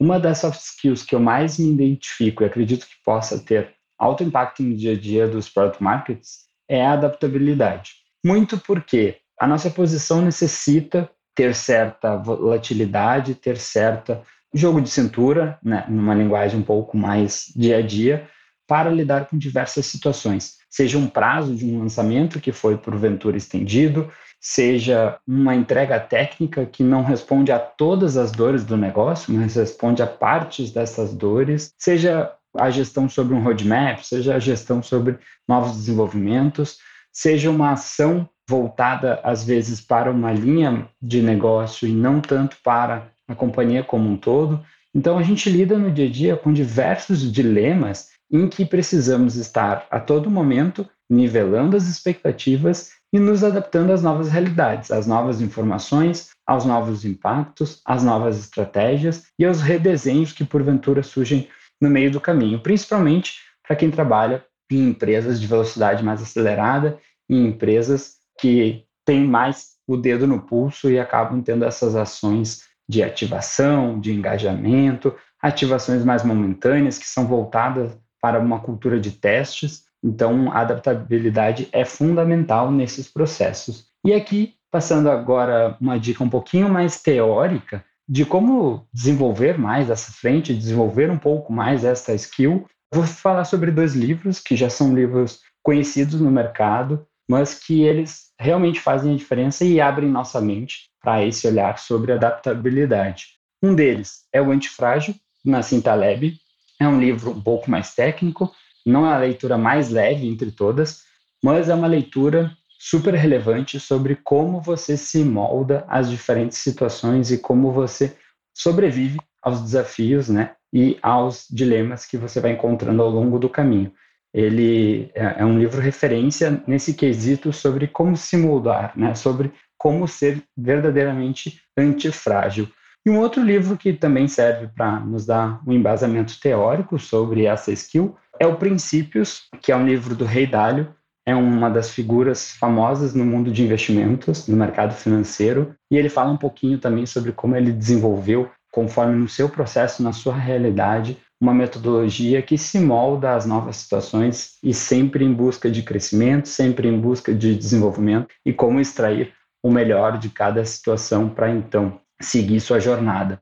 Uma 0.00 0.20
das 0.20 0.38
soft 0.38 0.60
skills 0.60 1.02
que 1.02 1.14
eu 1.14 1.20
mais 1.20 1.58
me 1.58 1.72
identifico 1.72 2.42
e 2.42 2.46
acredito 2.46 2.86
que 2.86 2.94
possa 3.04 3.38
ter 3.38 3.74
alto 3.98 4.22
impacto 4.22 4.62
no 4.62 4.76
dia 4.76 4.92
a 4.92 4.98
dia 4.98 5.26
dos 5.26 5.48
product 5.48 5.82
markets 5.82 6.46
é 6.68 6.86
a 6.86 6.92
adaptabilidade. 6.92 7.94
Muito 8.24 8.58
porque 8.58 9.16
a 9.40 9.46
nossa 9.46 9.70
posição 9.70 10.22
necessita 10.22 11.10
ter 11.34 11.54
certa 11.54 12.16
volatilidade, 12.16 13.34
ter 13.34 13.56
certa 13.56 14.22
jogo 14.54 14.80
de 14.80 14.88
cintura, 14.88 15.58
né, 15.62 15.84
numa 15.88 16.14
linguagem 16.14 16.60
um 16.60 16.64
pouco 16.64 16.96
mais 16.96 17.52
dia 17.54 17.78
a 17.78 17.82
dia, 17.82 18.28
para 18.68 18.90
lidar 18.90 19.26
com 19.26 19.38
diversas 19.38 19.86
situações. 19.86 20.58
Seja 20.68 20.98
um 20.98 21.08
prazo 21.08 21.54
de 21.54 21.64
um 21.64 21.80
lançamento 21.80 22.38
que 22.38 22.52
foi 22.52 22.76
porventura 22.76 23.38
estendido, 23.38 24.12
seja 24.38 25.18
uma 25.26 25.54
entrega 25.54 25.98
técnica 25.98 26.66
que 26.66 26.84
não 26.84 27.02
responde 27.02 27.50
a 27.50 27.58
todas 27.58 28.18
as 28.18 28.30
dores 28.30 28.64
do 28.64 28.76
negócio, 28.76 29.32
mas 29.32 29.56
responde 29.56 30.02
a 30.02 30.06
partes 30.06 30.70
dessas 30.70 31.14
dores, 31.14 31.72
seja 31.78 32.30
a 32.54 32.70
gestão 32.70 33.08
sobre 33.08 33.34
um 33.34 33.42
roadmap, 33.42 34.02
seja 34.02 34.34
a 34.34 34.38
gestão 34.38 34.82
sobre 34.82 35.18
novos 35.48 35.72
desenvolvimentos, 35.72 36.78
seja 37.10 37.50
uma 37.50 37.72
ação 37.72 38.28
voltada 38.48 39.18
às 39.24 39.44
vezes 39.44 39.80
para 39.80 40.10
uma 40.10 40.32
linha 40.32 40.88
de 41.00 41.22
negócio 41.22 41.88
e 41.88 41.92
não 41.92 42.20
tanto 42.20 42.58
para 42.62 43.10
a 43.26 43.34
companhia 43.34 43.82
como 43.82 44.08
um 44.08 44.16
todo. 44.16 44.62
Então 44.94 45.18
a 45.18 45.22
gente 45.22 45.50
lida 45.50 45.78
no 45.78 45.90
dia 45.90 46.06
a 46.06 46.10
dia 46.10 46.36
com 46.36 46.52
diversos 46.52 47.30
dilemas 47.30 48.17
em 48.30 48.48
que 48.48 48.64
precisamos 48.64 49.36
estar 49.36 49.86
a 49.90 49.98
todo 49.98 50.30
momento 50.30 50.88
nivelando 51.08 51.76
as 51.76 51.88
expectativas 51.88 52.90
e 53.12 53.18
nos 53.18 53.42
adaptando 53.42 53.92
às 53.92 54.02
novas 54.02 54.28
realidades, 54.28 54.90
às 54.90 55.06
novas 55.06 55.40
informações, 55.40 56.30
aos 56.46 56.64
novos 56.64 57.04
impactos, 57.04 57.80
às 57.84 58.02
novas 58.02 58.38
estratégias 58.38 59.24
e 59.38 59.46
aos 59.46 59.62
redesenhos 59.62 60.32
que 60.32 60.44
porventura 60.44 61.02
surgem 61.02 61.48
no 61.80 61.88
meio 61.88 62.10
do 62.10 62.20
caminho, 62.20 62.60
principalmente 62.60 63.34
para 63.66 63.76
quem 63.76 63.90
trabalha 63.90 64.44
em 64.70 64.88
empresas 64.88 65.40
de 65.40 65.46
velocidade 65.46 66.04
mais 66.04 66.20
acelerada, 66.20 66.98
em 67.28 67.46
empresas 67.46 68.16
que 68.38 68.84
têm 69.06 69.24
mais 69.26 69.78
o 69.86 69.96
dedo 69.96 70.26
no 70.26 70.42
pulso 70.42 70.90
e 70.90 70.98
acabam 70.98 71.40
tendo 71.42 71.64
essas 71.64 71.96
ações 71.96 72.64
de 72.86 73.02
ativação, 73.02 73.98
de 73.98 74.12
engajamento, 74.12 75.14
ativações 75.40 76.04
mais 76.04 76.22
momentâneas 76.22 76.98
que 76.98 77.06
são 77.06 77.26
voltadas 77.26 77.96
para 78.20 78.40
uma 78.40 78.60
cultura 78.60 78.98
de 79.00 79.12
testes. 79.12 79.84
Então, 80.02 80.50
a 80.52 80.60
adaptabilidade 80.60 81.68
é 81.72 81.84
fundamental 81.84 82.70
nesses 82.70 83.08
processos. 83.08 83.86
E 84.04 84.12
aqui, 84.12 84.54
passando 84.70 85.10
agora 85.10 85.76
uma 85.80 85.98
dica 85.98 86.22
um 86.22 86.28
pouquinho 86.28 86.68
mais 86.68 87.00
teórica 87.00 87.84
de 88.08 88.24
como 88.24 88.86
desenvolver 88.92 89.58
mais 89.58 89.90
essa 89.90 90.10
frente, 90.12 90.54
desenvolver 90.54 91.10
um 91.10 91.18
pouco 91.18 91.52
mais 91.52 91.84
essa 91.84 92.14
skill, 92.14 92.66
vou 92.92 93.04
falar 93.04 93.44
sobre 93.44 93.70
dois 93.70 93.94
livros 93.94 94.40
que 94.40 94.56
já 94.56 94.70
são 94.70 94.94
livros 94.94 95.40
conhecidos 95.62 96.20
no 96.20 96.30
mercado, 96.30 97.06
mas 97.28 97.52
que 97.52 97.82
eles 97.82 98.28
realmente 98.40 98.80
fazem 98.80 99.12
a 99.12 99.16
diferença 99.16 99.64
e 99.64 99.80
abrem 99.80 100.08
nossa 100.08 100.40
mente 100.40 100.88
para 101.02 101.24
esse 101.24 101.46
olhar 101.46 101.78
sobre 101.78 102.12
adaptabilidade. 102.12 103.38
Um 103.62 103.74
deles 103.74 104.24
é 104.32 104.40
o 104.40 104.50
Antifrágil, 104.50 105.14
Nassim 105.44 105.80
Taleb. 105.80 106.38
É 106.80 106.86
um 106.86 107.00
livro 107.00 107.30
um 107.30 107.40
pouco 107.40 107.70
mais 107.70 107.94
técnico, 107.94 108.52
não 108.86 109.06
é 109.06 109.14
a 109.14 109.18
leitura 109.18 109.58
mais 109.58 109.90
leve 109.90 110.26
entre 110.26 110.50
todas, 110.50 111.02
mas 111.42 111.68
é 111.68 111.74
uma 111.74 111.86
leitura 111.86 112.52
super 112.78 113.14
relevante 113.14 113.80
sobre 113.80 114.16
como 114.16 114.60
você 114.60 114.96
se 114.96 115.24
molda 115.24 115.84
às 115.88 116.08
diferentes 116.08 116.58
situações 116.58 117.30
e 117.30 117.38
como 117.38 117.72
você 117.72 118.16
sobrevive 118.54 119.18
aos 119.42 119.60
desafios, 119.60 120.28
né, 120.28 120.54
e 120.72 120.98
aos 121.02 121.46
dilemas 121.50 122.04
que 122.04 122.16
você 122.16 122.40
vai 122.40 122.52
encontrando 122.52 123.02
ao 123.02 123.10
longo 123.10 123.38
do 123.38 123.48
caminho. 123.48 123.92
Ele 124.32 125.10
é, 125.14 125.36
é 125.38 125.44
um 125.44 125.58
livro 125.58 125.80
referência 125.80 126.62
nesse 126.66 126.92
quesito 126.94 127.52
sobre 127.52 127.88
como 127.88 128.16
se 128.16 128.36
moldar, 128.36 128.92
né, 128.96 129.14
sobre 129.14 129.52
como 129.76 130.06
ser 130.06 130.42
verdadeiramente 130.56 131.60
antifrágil. 131.76 132.68
E 133.08 133.10
um 133.10 133.20
outro 133.20 133.42
livro 133.42 133.74
que 133.74 133.94
também 133.94 134.28
serve 134.28 134.66
para 134.66 135.00
nos 135.00 135.24
dar 135.24 135.62
um 135.66 135.72
embasamento 135.72 136.38
teórico 136.38 136.98
sobre 136.98 137.46
essa 137.46 137.72
skill 137.72 138.14
é 138.38 138.46
o 138.46 138.56
Princípios, 138.56 139.48
que 139.62 139.72
é 139.72 139.76
um 139.76 139.86
livro 139.86 140.14
do 140.14 140.26
Rei 140.26 140.46
Dalio, 140.46 140.94
é 141.24 141.34
uma 141.34 141.70
das 141.70 141.88
figuras 141.88 142.52
famosas 142.52 143.14
no 143.14 143.24
mundo 143.24 143.50
de 143.50 143.64
investimentos, 143.64 144.46
no 144.46 144.54
mercado 144.58 144.92
financeiro, 144.92 145.74
e 145.90 145.96
ele 145.96 146.10
fala 146.10 146.30
um 146.30 146.36
pouquinho 146.36 146.76
também 146.76 147.06
sobre 147.06 147.32
como 147.32 147.56
ele 147.56 147.72
desenvolveu, 147.72 148.50
conforme 148.70 149.16
no 149.16 149.26
seu 149.26 149.48
processo, 149.48 150.02
na 150.02 150.12
sua 150.12 150.34
realidade, 150.34 151.16
uma 151.40 151.54
metodologia 151.54 152.42
que 152.42 152.58
se 152.58 152.78
molda 152.78 153.34
às 153.34 153.46
novas 153.46 153.78
situações 153.78 154.58
e 154.62 154.74
sempre 154.74 155.24
em 155.24 155.32
busca 155.32 155.70
de 155.70 155.82
crescimento, 155.82 156.46
sempre 156.46 156.86
em 156.86 157.00
busca 157.00 157.34
de 157.34 157.54
desenvolvimento 157.54 158.28
e 158.44 158.52
como 158.52 158.78
extrair 158.78 159.32
o 159.62 159.70
melhor 159.70 160.18
de 160.18 160.28
cada 160.28 160.62
situação 160.66 161.30
para 161.30 161.50
então 161.50 161.98
seguir 162.20 162.60
sua 162.60 162.80
jornada. 162.80 163.40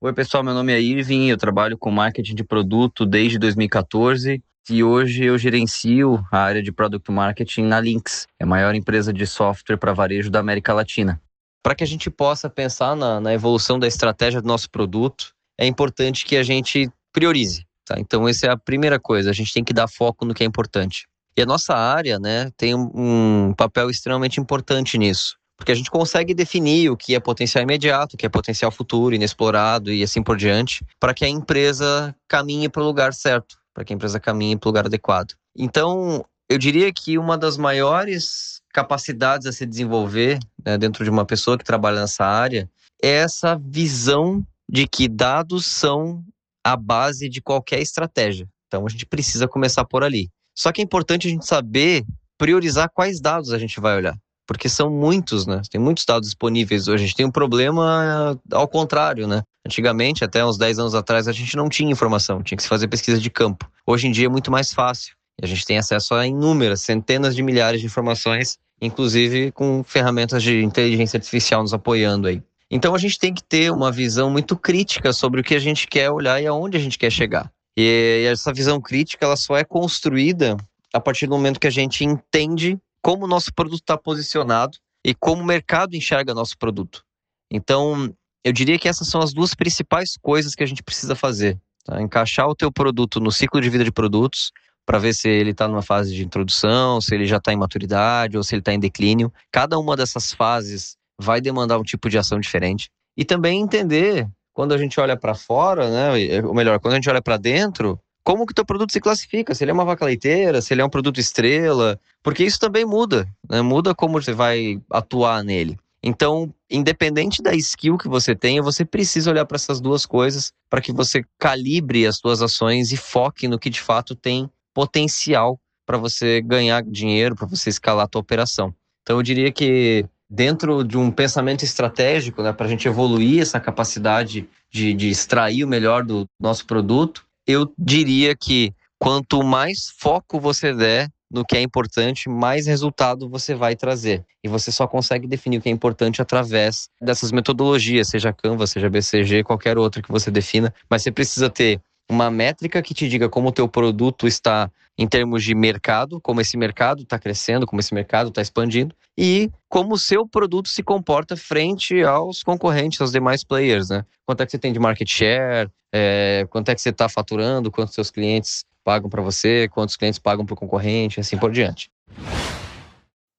Oi, 0.00 0.12
pessoal, 0.12 0.44
meu 0.44 0.54
nome 0.54 0.72
é 0.72 0.80
Irving, 0.80 1.28
eu 1.28 1.36
trabalho 1.36 1.76
com 1.76 1.90
marketing 1.90 2.34
de 2.34 2.44
produto 2.44 3.04
desde 3.04 3.38
2014 3.38 4.42
e 4.70 4.84
hoje 4.84 5.24
eu 5.24 5.36
gerencio 5.36 6.24
a 6.30 6.38
área 6.38 6.62
de 6.62 6.70
Product 6.70 7.10
Marketing 7.10 7.62
na 7.62 7.80
Lynx, 7.80 8.26
é 8.38 8.44
a 8.44 8.46
maior 8.46 8.74
empresa 8.74 9.12
de 9.12 9.26
software 9.26 9.76
para 9.76 9.92
varejo 9.92 10.30
da 10.30 10.38
América 10.38 10.72
Latina. 10.72 11.20
Para 11.62 11.74
que 11.74 11.82
a 11.82 11.86
gente 11.86 12.10
possa 12.10 12.48
pensar 12.48 12.94
na, 12.94 13.20
na, 13.20 13.34
evolução 13.34 13.78
da 13.78 13.86
estratégia 13.86 14.40
do 14.40 14.46
nosso 14.46 14.70
produto, 14.70 15.32
é 15.58 15.66
importante 15.66 16.24
que 16.24 16.36
a 16.36 16.42
gente 16.42 16.88
priorize. 17.12 17.66
Tá? 17.84 17.98
Então, 17.98 18.28
essa 18.28 18.46
é 18.46 18.50
a 18.50 18.56
primeira 18.56 19.00
coisa, 19.00 19.30
a 19.30 19.32
gente 19.32 19.52
tem 19.52 19.64
que 19.64 19.72
dar 19.72 19.88
foco 19.88 20.24
no 20.24 20.34
que 20.34 20.44
é 20.44 20.46
importante. 20.46 21.06
E 21.36 21.42
a 21.42 21.46
nossa 21.46 21.74
área 21.74 22.18
né, 22.18 22.50
tem 22.56 22.74
um 22.74 23.52
papel 23.56 23.90
extremamente 23.90 24.40
importante 24.40 24.96
nisso, 24.98 25.36
porque 25.58 25.72
a 25.72 25.74
gente 25.74 25.90
consegue 25.90 26.32
definir 26.32 26.88
o 26.88 26.96
que 26.96 27.14
é 27.14 27.20
potencial 27.20 27.62
imediato, 27.62 28.14
o 28.14 28.16
que 28.16 28.24
é 28.24 28.28
potencial 28.28 28.70
futuro, 28.70 29.14
inexplorado 29.14 29.92
e 29.92 30.02
assim 30.02 30.22
por 30.22 30.36
diante, 30.36 30.82
para 30.98 31.12
que 31.12 31.24
a 31.24 31.28
empresa 31.28 32.14
caminhe 32.26 32.68
para 32.68 32.82
o 32.82 32.86
lugar 32.86 33.12
certo 33.12 33.58
para 33.78 33.84
que 33.84 33.92
a 33.92 33.96
empresa 33.96 34.18
caminhe 34.18 34.56
para 34.56 34.66
o 34.66 34.70
lugar 34.70 34.86
adequado. 34.86 35.34
Então, 35.56 36.24
eu 36.48 36.58
diria 36.58 36.92
que 36.92 37.16
uma 37.16 37.38
das 37.38 37.56
maiores 37.56 38.60
capacidades 38.74 39.46
a 39.46 39.52
se 39.52 39.64
desenvolver 39.64 40.40
né, 40.66 40.76
dentro 40.76 41.04
de 41.04 41.10
uma 41.10 41.24
pessoa 41.24 41.56
que 41.56 41.64
trabalha 41.64 42.00
nessa 42.00 42.24
área 42.24 42.68
é 43.00 43.08
essa 43.08 43.56
visão 43.56 44.44
de 44.68 44.88
que 44.88 45.08
dados 45.08 45.64
são 45.64 46.24
a 46.64 46.76
base 46.76 47.28
de 47.28 47.40
qualquer 47.40 47.78
estratégia. 47.80 48.48
Então, 48.66 48.84
a 48.84 48.88
gente 48.90 49.06
precisa 49.06 49.46
começar 49.46 49.84
por 49.84 50.02
ali. 50.02 50.28
Só 50.56 50.72
que 50.72 50.80
é 50.80 50.84
importante 50.84 51.28
a 51.28 51.30
gente 51.30 51.46
saber 51.46 52.04
priorizar 52.36 52.90
quais 52.92 53.20
dados 53.20 53.52
a 53.52 53.58
gente 53.60 53.78
vai 53.78 53.96
olhar 53.96 54.18
porque 54.48 54.66
são 54.66 54.88
muitos, 54.88 55.46
né? 55.46 55.60
Tem 55.70 55.78
muitos 55.78 56.06
dados 56.06 56.30
disponíveis 56.30 56.88
hoje. 56.88 57.04
A 57.04 57.06
gente 57.06 57.16
tem 57.16 57.26
um 57.26 57.30
problema 57.30 58.40
ao 58.50 58.66
contrário, 58.66 59.28
né? 59.28 59.42
Antigamente, 59.64 60.24
até 60.24 60.42
uns 60.42 60.56
10 60.56 60.78
anos 60.78 60.94
atrás, 60.94 61.28
a 61.28 61.32
gente 61.32 61.54
não 61.54 61.68
tinha 61.68 61.92
informação, 61.92 62.42
tinha 62.42 62.56
que 62.56 62.62
se 62.62 62.68
fazer 62.68 62.88
pesquisa 62.88 63.20
de 63.20 63.28
campo. 63.28 63.70
Hoje 63.86 64.08
em 64.08 64.10
dia 64.10 64.24
é 64.24 64.28
muito 64.30 64.50
mais 64.50 64.72
fácil. 64.72 65.14
E 65.40 65.44
a 65.44 65.46
gente 65.48 65.66
tem 65.66 65.76
acesso 65.76 66.14
a 66.14 66.26
inúmeras, 66.26 66.80
centenas 66.80 67.36
de 67.36 67.42
milhares 67.42 67.80
de 67.80 67.86
informações, 67.86 68.56
inclusive 68.80 69.52
com 69.52 69.84
ferramentas 69.84 70.42
de 70.42 70.64
inteligência 70.64 71.18
artificial 71.18 71.60
nos 71.60 71.74
apoiando 71.74 72.26
aí. 72.26 72.42
Então 72.70 72.94
a 72.94 72.98
gente 72.98 73.18
tem 73.18 73.34
que 73.34 73.44
ter 73.44 73.70
uma 73.70 73.92
visão 73.92 74.30
muito 74.30 74.56
crítica 74.56 75.12
sobre 75.12 75.42
o 75.42 75.44
que 75.44 75.54
a 75.54 75.60
gente 75.60 75.86
quer 75.86 76.10
olhar 76.10 76.42
e 76.42 76.46
aonde 76.46 76.78
a 76.78 76.80
gente 76.80 76.98
quer 76.98 77.10
chegar. 77.10 77.52
E 77.76 78.24
essa 78.26 78.50
visão 78.50 78.80
crítica 78.80 79.26
ela 79.26 79.36
só 79.36 79.58
é 79.58 79.64
construída 79.64 80.56
a 80.92 80.98
partir 80.98 81.26
do 81.26 81.36
momento 81.36 81.60
que 81.60 81.66
a 81.66 81.70
gente 81.70 82.02
entende 82.02 82.78
como 83.02 83.24
o 83.24 83.28
nosso 83.28 83.52
produto 83.54 83.80
está 83.80 83.96
posicionado 83.96 84.76
e 85.04 85.14
como 85.14 85.42
o 85.42 85.46
mercado 85.46 85.94
enxerga 85.94 86.34
nosso 86.34 86.56
produto. 86.58 87.04
Então, 87.50 88.12
eu 88.44 88.52
diria 88.52 88.78
que 88.78 88.88
essas 88.88 89.08
são 89.08 89.20
as 89.20 89.32
duas 89.32 89.54
principais 89.54 90.16
coisas 90.20 90.54
que 90.54 90.62
a 90.62 90.66
gente 90.66 90.82
precisa 90.82 91.14
fazer. 91.14 91.58
Tá? 91.84 92.00
Encaixar 92.00 92.48
o 92.48 92.54
teu 92.54 92.70
produto 92.70 93.20
no 93.20 93.32
ciclo 93.32 93.60
de 93.60 93.70
vida 93.70 93.84
de 93.84 93.92
produtos, 93.92 94.52
para 94.88 94.98
ver 94.98 95.14
se 95.14 95.28
ele 95.28 95.50
está 95.50 95.68
numa 95.68 95.82
fase 95.82 96.14
de 96.14 96.24
introdução, 96.24 96.98
se 96.98 97.14
ele 97.14 97.26
já 97.26 97.36
está 97.36 97.52
em 97.52 97.56
maturidade 97.56 98.38
ou 98.38 98.42
se 98.42 98.54
ele 98.54 98.62
está 98.62 98.72
em 98.72 98.80
declínio. 98.80 99.30
Cada 99.52 99.78
uma 99.78 99.94
dessas 99.94 100.32
fases 100.32 100.96
vai 101.20 101.42
demandar 101.42 101.78
um 101.78 101.82
tipo 101.82 102.08
de 102.08 102.16
ação 102.16 102.40
diferente. 102.40 102.88
E 103.14 103.22
também 103.22 103.60
entender, 103.60 104.26
quando 104.54 104.72
a 104.72 104.78
gente 104.78 104.98
olha 104.98 105.14
para 105.14 105.34
fora, 105.34 105.90
né, 105.90 106.42
ou 106.42 106.54
melhor, 106.54 106.80
quando 106.80 106.94
a 106.94 106.96
gente 106.96 107.10
olha 107.10 107.20
para 107.20 107.36
dentro, 107.36 108.00
como 108.28 108.44
que 108.44 108.52
teu 108.52 108.62
produto 108.62 108.92
se 108.92 109.00
classifica, 109.00 109.54
se 109.54 109.64
ele 109.64 109.70
é 109.70 109.74
uma 109.74 109.86
vaca 109.86 110.04
leiteira, 110.04 110.60
se 110.60 110.74
ele 110.74 110.82
é 110.82 110.84
um 110.84 110.90
produto 110.90 111.18
estrela, 111.18 111.98
porque 112.22 112.44
isso 112.44 112.60
também 112.60 112.84
muda, 112.84 113.26
né? 113.48 113.62
muda 113.62 113.94
como 113.94 114.20
você 114.20 114.34
vai 114.34 114.78
atuar 114.90 115.42
nele. 115.42 115.78
Então, 116.02 116.52
independente 116.70 117.40
da 117.40 117.54
skill 117.54 117.96
que 117.96 118.06
você 118.06 118.34
tenha, 118.34 118.60
você 118.62 118.84
precisa 118.84 119.30
olhar 119.30 119.46
para 119.46 119.56
essas 119.56 119.80
duas 119.80 120.04
coisas 120.04 120.52
para 120.68 120.82
que 120.82 120.92
você 120.92 121.24
calibre 121.38 122.06
as 122.06 122.18
suas 122.18 122.42
ações 122.42 122.92
e 122.92 122.98
foque 122.98 123.48
no 123.48 123.58
que 123.58 123.70
de 123.70 123.80
fato 123.80 124.14
tem 124.14 124.50
potencial 124.74 125.58
para 125.86 125.96
você 125.96 126.42
ganhar 126.42 126.82
dinheiro, 126.82 127.34
para 127.34 127.46
você 127.46 127.70
escalar 127.70 128.04
a 128.04 128.08
tua 128.08 128.20
operação. 128.20 128.74
Então, 129.04 129.16
eu 129.16 129.22
diria 129.22 129.50
que 129.50 130.04
dentro 130.28 130.84
de 130.84 130.98
um 130.98 131.10
pensamento 131.10 131.64
estratégico, 131.64 132.42
né, 132.42 132.52
para 132.52 132.66
a 132.66 132.68
gente 132.68 132.86
evoluir 132.86 133.40
essa 133.40 133.58
capacidade 133.58 134.46
de, 134.70 134.92
de 134.92 135.08
extrair 135.08 135.64
o 135.64 135.68
melhor 135.68 136.04
do 136.04 136.28
nosso 136.38 136.66
produto, 136.66 137.26
eu 137.48 137.72
diria 137.78 138.36
que 138.36 138.74
quanto 138.98 139.42
mais 139.42 139.90
foco 139.98 140.38
você 140.38 140.74
der 140.74 141.10
no 141.30 141.44
que 141.44 141.56
é 141.56 141.62
importante, 141.62 142.28
mais 142.28 142.66
resultado 142.66 143.28
você 143.28 143.54
vai 143.54 143.74
trazer. 143.74 144.24
E 144.44 144.48
você 144.48 144.70
só 144.70 144.86
consegue 144.86 145.26
definir 145.26 145.58
o 145.58 145.60
que 145.60 145.68
é 145.68 145.72
importante 145.72 146.22
através 146.22 146.88
dessas 147.00 147.32
metodologias, 147.32 148.08
seja 148.08 148.32
Canva, 148.32 148.66
seja 148.66 148.88
BCG, 148.88 149.44
qualquer 149.44 149.78
outra 149.78 150.02
que 150.02 150.10
você 150.10 150.30
defina, 150.30 150.72
mas 150.88 151.02
você 151.02 151.10
precisa 151.10 151.50
ter 151.50 151.80
uma 152.08 152.30
métrica 152.30 152.82
que 152.82 152.94
te 152.94 153.08
diga 153.08 153.28
como 153.28 153.48
o 153.48 153.52
teu 153.52 153.68
produto 153.68 154.26
está 154.26 154.70
em 154.96 155.06
termos 155.06 155.44
de 155.44 155.54
mercado, 155.54 156.20
como 156.20 156.40
esse 156.40 156.56
mercado 156.56 157.02
está 157.02 157.18
crescendo, 157.18 157.66
como 157.66 157.78
esse 157.80 157.94
mercado 157.94 158.30
está 158.30 158.42
expandindo, 158.42 158.94
e 159.16 159.50
como 159.68 159.94
o 159.94 159.98
seu 159.98 160.26
produto 160.26 160.68
se 160.68 160.82
comporta 160.82 161.36
frente 161.36 162.02
aos 162.02 162.42
concorrentes, 162.42 163.00
aos 163.00 163.12
demais 163.12 163.44
players, 163.44 163.90
né? 163.90 164.04
Quanto 164.26 164.42
é 164.42 164.46
que 164.46 164.50
você 164.50 164.58
tem 164.58 164.72
de 164.72 164.78
market 164.78 165.08
share, 165.08 165.70
é, 165.92 166.46
quanto 166.50 166.70
é 166.70 166.74
que 166.74 166.80
você 166.80 166.90
está 166.90 167.08
faturando, 167.08 167.70
quantos 167.70 167.94
seus 167.94 168.10
clientes 168.10 168.64
pagam 168.82 169.08
para 169.08 169.22
você, 169.22 169.68
quantos 169.68 169.96
clientes 169.96 170.18
pagam 170.18 170.44
para 170.44 170.54
o 170.54 170.56
concorrente, 170.56 171.20
assim 171.20 171.36
por 171.36 171.52
diante. 171.52 171.90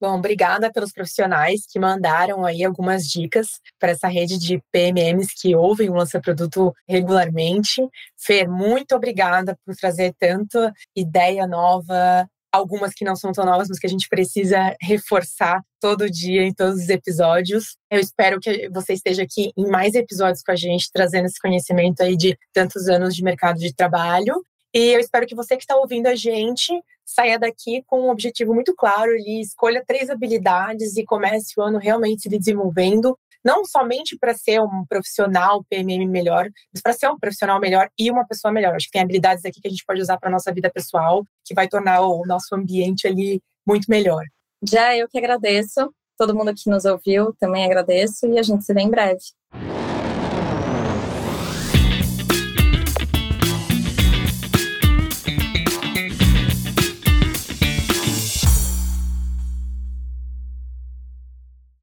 Bom, 0.00 0.16
obrigada 0.16 0.72
pelos 0.72 0.92
profissionais 0.92 1.66
que 1.70 1.78
mandaram 1.78 2.46
aí 2.46 2.64
algumas 2.64 3.04
dicas 3.06 3.60
para 3.78 3.90
essa 3.90 4.08
rede 4.08 4.38
de 4.38 4.58
PMMs 4.72 5.34
que 5.38 5.54
ouvem 5.54 5.90
o 5.90 5.94
Lança 5.94 6.18
Produto 6.18 6.74
regularmente. 6.88 7.86
Fer, 8.16 8.48
muito 8.48 8.94
obrigada 8.94 9.58
por 9.64 9.76
trazer 9.76 10.14
tanta 10.18 10.72
ideia 10.96 11.46
nova, 11.46 12.26
algumas 12.50 12.92
que 12.94 13.04
não 13.04 13.14
são 13.14 13.30
tão 13.30 13.44
novas, 13.44 13.68
mas 13.68 13.78
que 13.78 13.86
a 13.86 13.90
gente 13.90 14.08
precisa 14.08 14.74
reforçar 14.80 15.62
todo 15.78 16.10
dia 16.10 16.42
em 16.44 16.52
todos 16.52 16.80
os 16.80 16.88
episódios. 16.88 17.76
Eu 17.90 18.00
espero 18.00 18.40
que 18.40 18.68
você 18.70 18.94
esteja 18.94 19.22
aqui 19.22 19.52
em 19.56 19.68
mais 19.68 19.94
episódios 19.94 20.42
com 20.42 20.52
a 20.52 20.56
gente, 20.56 20.90
trazendo 20.92 21.26
esse 21.26 21.38
conhecimento 21.38 22.02
aí 22.02 22.16
de 22.16 22.38
tantos 22.54 22.88
anos 22.88 23.14
de 23.14 23.22
mercado 23.22 23.58
de 23.58 23.74
trabalho. 23.74 24.42
E 24.72 24.94
eu 24.94 25.00
espero 25.00 25.26
que 25.26 25.34
você 25.34 25.56
que 25.56 25.62
está 25.62 25.76
ouvindo 25.76 26.06
a 26.06 26.14
gente 26.14 26.72
saia 27.04 27.38
daqui 27.38 27.82
com 27.86 28.02
um 28.02 28.10
objetivo 28.10 28.54
muito 28.54 28.74
claro 28.74 29.10
e 29.16 29.40
escolha 29.40 29.84
três 29.86 30.08
habilidades 30.08 30.96
e 30.96 31.04
comece 31.04 31.54
o 31.58 31.62
ano 31.62 31.78
realmente 31.78 32.22
se 32.22 32.28
desenvolvendo, 32.28 33.18
não 33.44 33.64
somente 33.64 34.16
para 34.16 34.32
ser 34.32 34.60
um 34.60 34.84
profissional 34.88 35.64
PMM 35.68 36.06
melhor, 36.06 36.48
mas 36.72 36.82
para 36.82 36.92
ser 36.92 37.08
um 37.08 37.18
profissional 37.18 37.58
melhor 37.58 37.88
e 37.98 38.10
uma 38.10 38.26
pessoa 38.26 38.52
melhor. 38.52 38.74
Acho 38.74 38.86
que 38.86 38.92
tem 38.92 39.02
habilidades 39.02 39.44
aqui 39.44 39.60
que 39.60 39.66
a 39.66 39.70
gente 39.70 39.84
pode 39.84 40.00
usar 40.00 40.18
para 40.18 40.30
nossa 40.30 40.52
vida 40.52 40.70
pessoal, 40.70 41.24
que 41.44 41.54
vai 41.54 41.66
tornar 41.66 42.02
o 42.02 42.24
nosso 42.26 42.54
ambiente 42.54 43.08
ali 43.08 43.42
muito 43.66 43.90
melhor. 43.90 44.24
Já 44.62 44.96
eu 44.96 45.08
que 45.08 45.18
agradeço. 45.18 45.92
Todo 46.16 46.34
mundo 46.34 46.54
que 46.54 46.68
nos 46.68 46.84
ouviu 46.84 47.34
também 47.40 47.64
agradeço 47.64 48.26
e 48.26 48.38
a 48.38 48.42
gente 48.42 48.62
se 48.62 48.74
vê 48.74 48.82
em 48.82 48.90
breve. 48.90 49.20